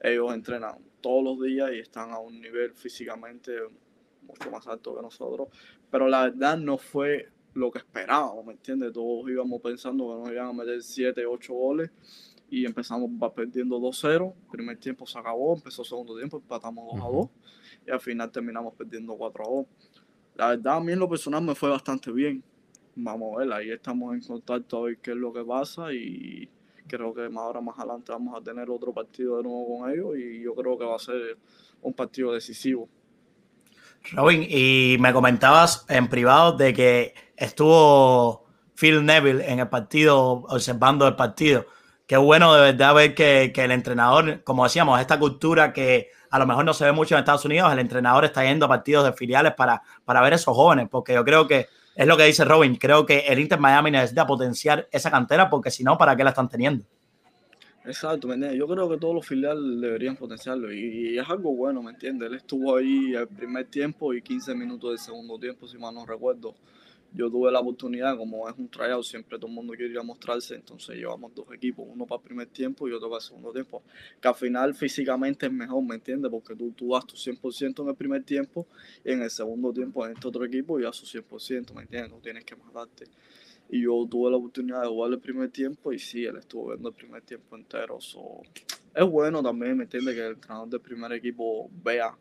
[0.01, 3.53] ellos entrenan todos los días y están a un nivel físicamente
[4.21, 5.49] mucho más alto que nosotros.
[5.89, 8.93] Pero la verdad no fue lo que esperábamos, ¿me entiendes?
[8.93, 11.91] Todos íbamos pensando que nos iban a meter 7, 8 goles
[12.49, 14.33] y empezamos perdiendo 2-0.
[14.51, 17.29] Primer tiempo se acabó, empezó segundo tiempo, empatamos 2 2
[17.87, 19.65] y al final terminamos perdiendo 4 2.
[20.35, 22.43] La verdad, a mí en lo personal me fue bastante bien.
[22.95, 26.49] Vamos a ver, ahí estamos en contacto a ver qué es lo que pasa y
[26.87, 30.17] creo que más ahora más adelante vamos a tener otro partido de nuevo con ellos
[30.17, 31.37] y yo creo que va a ser
[31.81, 32.89] un partido decisivo.
[34.11, 41.07] Robin, y me comentabas en privado de que estuvo Phil Neville en el partido, observando
[41.07, 41.65] el partido.
[42.05, 46.39] Qué bueno de verdad ver que, que, el entrenador, como decíamos, esta cultura que a
[46.39, 49.05] lo mejor no se ve mucho en Estados Unidos, el entrenador está yendo a partidos
[49.05, 51.67] de filiales para, para ver esos jóvenes, porque yo creo que
[51.97, 52.75] es lo que dice Robin.
[52.75, 56.29] Creo que el Inter Miami necesita potenciar esa cantera porque si no, ¿para qué la
[56.29, 56.85] están teniendo?
[57.85, 62.29] Exacto, yo creo que todos los filiales deberían potenciarlo y, es algo bueno, ¿me entiendes?
[62.29, 66.05] Él estuvo ahí el primer tiempo y 15 minutos del segundo tiempo, si mal no
[66.05, 66.53] recuerdo
[67.17, 70.95] yo tuve la oportunidad, como es un tryout, siempre todo el mundo quiere mostrarse, entonces
[70.95, 73.81] llevamos dos equipos, uno para el primer tiempo y otro para el segundo tiempo,
[74.21, 76.29] que al final físicamente es mejor, ¿me entiendes?
[76.29, 78.67] Porque tú, tú das tu 100% en el primer tiempo
[79.03, 82.11] y en el segundo tiempo en este otro equipo y su 100%, ¿me entiendes?
[82.11, 83.05] No tienes que matarte.
[83.69, 86.89] Y yo tuve la oportunidad de jugar el primer tiempo y sí, él estuvo viendo
[86.89, 87.97] el primer tiempo entero.
[87.97, 90.13] es bueno también, ¿me entiendes?
[90.13, 92.15] Que el entrenador del primer equipo vea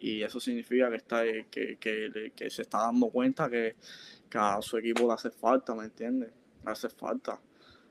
[0.00, 3.76] y eso significa que está que, que, que se está dando cuenta que,
[4.34, 6.30] a su equipo le hace falta, ¿me entiendes?
[6.64, 7.40] Le hace falta.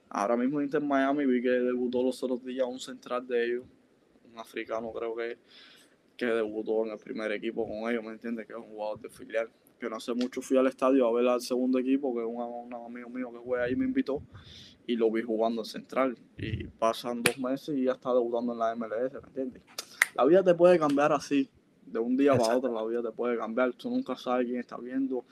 [0.09, 3.65] Ahora mismo Inter Miami vi que debutó los otros días un central de ellos,
[4.31, 5.38] un africano creo que,
[6.15, 8.45] que debutó en el primer equipo con ellos, ¿me entiendes?
[8.45, 9.49] Que es un jugador de filial.
[9.79, 12.73] Que no hace mucho fui al estadio a ver al segundo equipo, que un, un
[12.73, 14.23] amigo mío que juega ahí me invitó
[14.88, 16.17] y lo vi jugando en Central.
[16.38, 19.61] Y pasan dos meses y ya está debutando en la MLS, ¿me entiendes?
[20.15, 21.49] La vida te puede cambiar así,
[21.91, 23.73] de un día para otro la vida te puede cambiar.
[23.73, 25.26] Tú nunca sabes quién está viendo.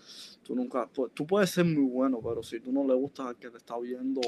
[0.43, 3.49] Tú nunca, tú puedes ser muy bueno, pero si tú no le gusta al que
[3.49, 4.21] te está viendo,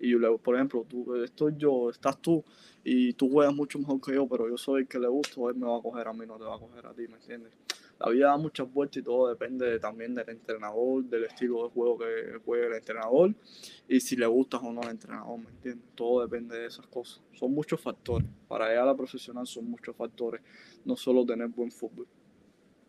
[0.00, 2.44] y por ejemplo, tú, estoy yo, estás tú,
[2.82, 5.54] y tú juegas mucho mejor que yo, pero yo soy el que le gusta, él
[5.56, 7.52] me va a coger a mí, no te va a coger a ti, ¿me entiendes?
[7.98, 11.98] La vida da muchas vueltas y todo depende también del entrenador, del estilo de juego
[11.98, 13.32] que juegue el entrenador
[13.88, 15.88] y si le gusta o no al entrenador, ¿me entiendes?
[15.94, 17.22] Todo depende de esas cosas.
[17.32, 18.28] Son muchos factores.
[18.48, 20.42] Para llegar a la profesional son muchos factores,
[20.84, 22.06] no solo tener buen fútbol.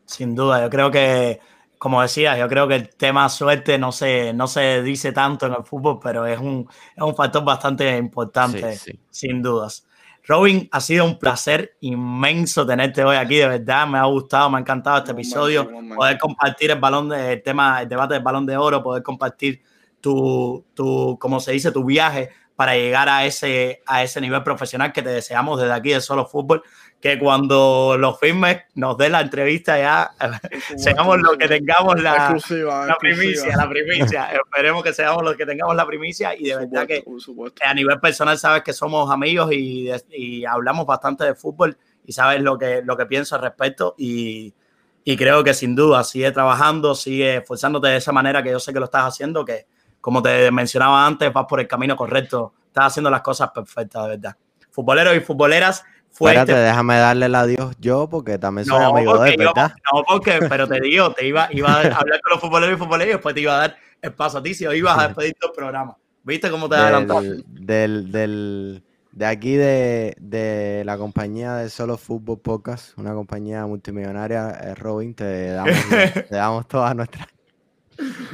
[0.05, 1.39] Sin duda, yo creo que
[1.77, 5.53] como decía, yo creo que el tema suerte no se, no se dice tanto en
[5.53, 8.77] el fútbol, pero es un, es un factor bastante importante,
[9.09, 9.87] sin dudas.
[10.27, 14.57] Robin, ha sido un placer inmenso tenerte hoy aquí, de verdad, me ha gustado, me
[14.57, 18.57] ha encantado este episodio, poder compartir el balón de, tema, el debate del balón de
[18.57, 19.61] oro, poder compartir
[20.01, 24.93] tu, tu, como se dice, tu viaje para llegar a ese, a ese nivel profesional
[24.93, 26.63] que te deseamos desde aquí de Solo Fútbol
[27.05, 30.09] que cuando los firmes nos den la entrevista ya.
[30.75, 32.35] Seamos los que tengamos la,
[32.87, 34.25] la primicia, la primicia.
[34.43, 37.03] Esperemos que seamos los que tengamos la primicia y de verdad que,
[37.63, 42.41] a nivel personal sabes que somos amigos y, y, hablamos bastante de fútbol y sabes
[42.41, 44.55] lo que, lo que pienso al respecto y,
[45.03, 48.73] y creo que sin duda sigue trabajando, sigue esforzándote de esa manera que yo sé
[48.73, 49.67] que lo estás haciendo, que
[50.01, 54.09] como te mencionaba antes, vas por el camino correcto, estás haciendo las cosas perfectas, de
[54.09, 54.37] verdad.
[54.71, 55.83] Futboleros y futboleras,
[56.15, 59.73] Espérate, déjame darle el adiós yo, porque también soy amigo de él, ¿verdad?
[59.91, 63.09] no, porque, pero te digo, te iba, iba a hablar con los futboleros y futboleros
[63.09, 65.51] y después te iba a dar el paso a ti si ibas a despedir tu
[65.51, 65.97] programa.
[66.23, 67.21] ¿Viste cómo te adelantó?
[67.21, 74.51] Del, del, de aquí de, de, la compañía de Solo Fútbol Podcast, una compañía multimillonaria,
[74.51, 75.73] eh, Robin, te damos,
[76.29, 77.27] te damos todas nuestras...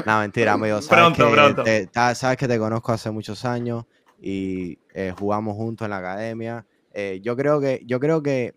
[0.05, 0.81] No, mentira, amigo.
[0.81, 1.63] Sabes pronto, que pronto.
[1.63, 3.85] Te, sabes que te conozco hace muchos años
[4.21, 8.55] y eh, jugamos juntos en la academia eh, yo, creo que, yo creo que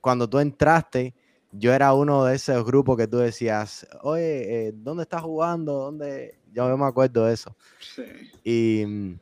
[0.00, 1.14] cuando tú entraste,
[1.52, 5.72] yo era uno de esos grupos que tú decías, oye, eh, ¿dónde estás jugando?
[5.72, 6.38] ¿Dónde?
[6.52, 7.56] Yo me acuerdo de eso.
[7.80, 8.04] Sí.
[8.44, 9.18] Y mm,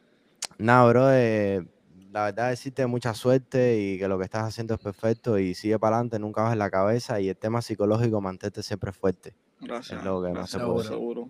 [0.59, 1.67] nada, bro, eh,
[2.13, 5.79] la verdad decirte mucha suerte y que lo que estás haciendo es perfecto y sigue
[5.79, 9.35] para adelante, nunca bajes la cabeza y el tema psicológico mantente siempre fuerte.
[9.61, 9.99] Gracias.
[9.99, 11.29] Es lo que Gracias, seguro, seguro.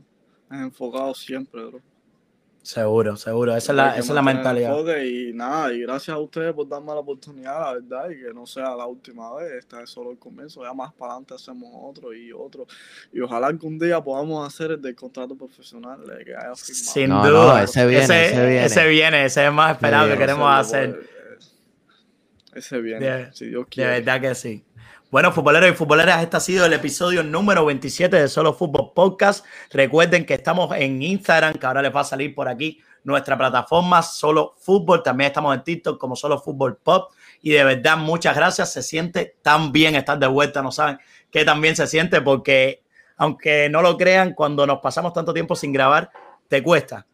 [0.50, 1.80] Enfocado siempre, bro.
[2.64, 3.54] Seguro, seguro.
[3.54, 4.74] Esa es la, esa es la mentalidad.
[5.02, 8.46] Y nada, y gracias a ustedes por darme la oportunidad, la verdad, y que no
[8.46, 9.52] sea la última vez.
[9.52, 10.62] Esta es solo el comienzo.
[10.64, 12.66] Ya más para adelante hacemos otro y otro.
[13.12, 16.54] Y ojalá algún día podamos hacer el del contrato profesional que haya firmado.
[16.56, 17.62] Sin duda.
[17.64, 19.24] ese, viene, ese, viene, ese, viene.
[19.26, 21.06] ese es más esperado que queremos hacer.
[22.54, 23.90] Ese viene, si Dios quiere.
[23.90, 24.64] De verdad que sí.
[25.10, 29.44] Bueno, futboleros y futboleras, este ha sido el episodio número 27 de Solo Fútbol Podcast.
[29.70, 34.02] Recuerden que estamos en Instagram, que ahora les va a salir por aquí nuestra plataforma
[34.02, 35.05] Solo Fútbol.
[35.05, 37.12] También estamos en TikTok como Solo Fútbol Pop.
[37.43, 38.72] Y de verdad, muchas gracias.
[38.72, 40.62] Se siente tan bien estar de vuelta.
[40.62, 40.98] No saben
[41.31, 42.82] qué también se siente porque,
[43.16, 46.10] aunque no lo crean, cuando nos pasamos tanto tiempo sin grabar,
[46.48, 47.06] te cuesta.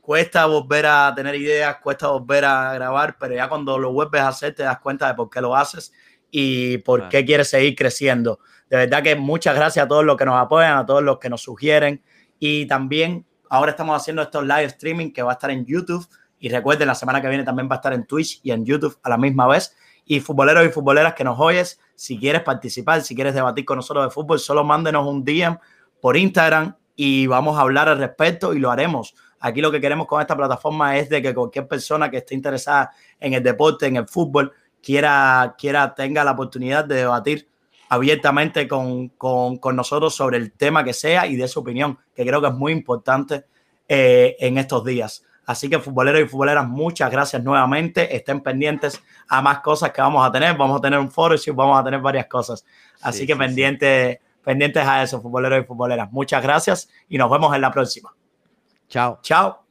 [0.00, 4.28] Cuesta volver a tener ideas, cuesta volver a grabar, pero ya cuando lo vuelves a
[4.28, 5.92] hacer te das cuenta de por qué lo haces
[6.36, 8.40] y por qué quieres seguir creciendo.
[8.68, 11.30] De verdad que muchas gracias a todos los que nos apoyan, a todos los que
[11.30, 12.02] nos sugieren
[12.40, 16.04] y también ahora estamos haciendo estos live streaming que va a estar en YouTube
[16.40, 18.98] y recuerden, la semana que viene también va a estar en Twitch y en YouTube
[19.04, 19.76] a la misma vez.
[20.06, 24.04] Y futboleros y futboleras que nos oyes, si quieres participar, si quieres debatir con nosotros
[24.04, 25.56] de fútbol, solo mándenos un DM
[26.00, 29.14] por Instagram y vamos a hablar al respecto y lo haremos.
[29.38, 32.90] Aquí lo que queremos con esta plataforma es de que cualquier persona que esté interesada
[33.20, 34.52] en el deporte, en el fútbol,
[34.84, 37.48] quiera, quiera tenga la oportunidad de debatir
[37.88, 39.12] abiertamente con,
[39.74, 42.72] nosotros sobre el tema que sea y de su opinión, que creo que es muy
[42.72, 43.44] importante
[43.88, 45.24] eh, en estos días.
[45.46, 48.16] Así que futboleros y futboleras, muchas gracias nuevamente.
[48.16, 50.56] Estén pendientes a más cosas que vamos a tener.
[50.56, 52.64] Vamos a tener un foro y vamos a tener varias cosas.
[53.02, 56.10] Así que pendientes, pendientes a eso, futboleros y futboleras.
[56.10, 58.14] Muchas gracias y nos vemos en la próxima.
[58.88, 59.18] Chao.
[59.22, 59.63] Chao.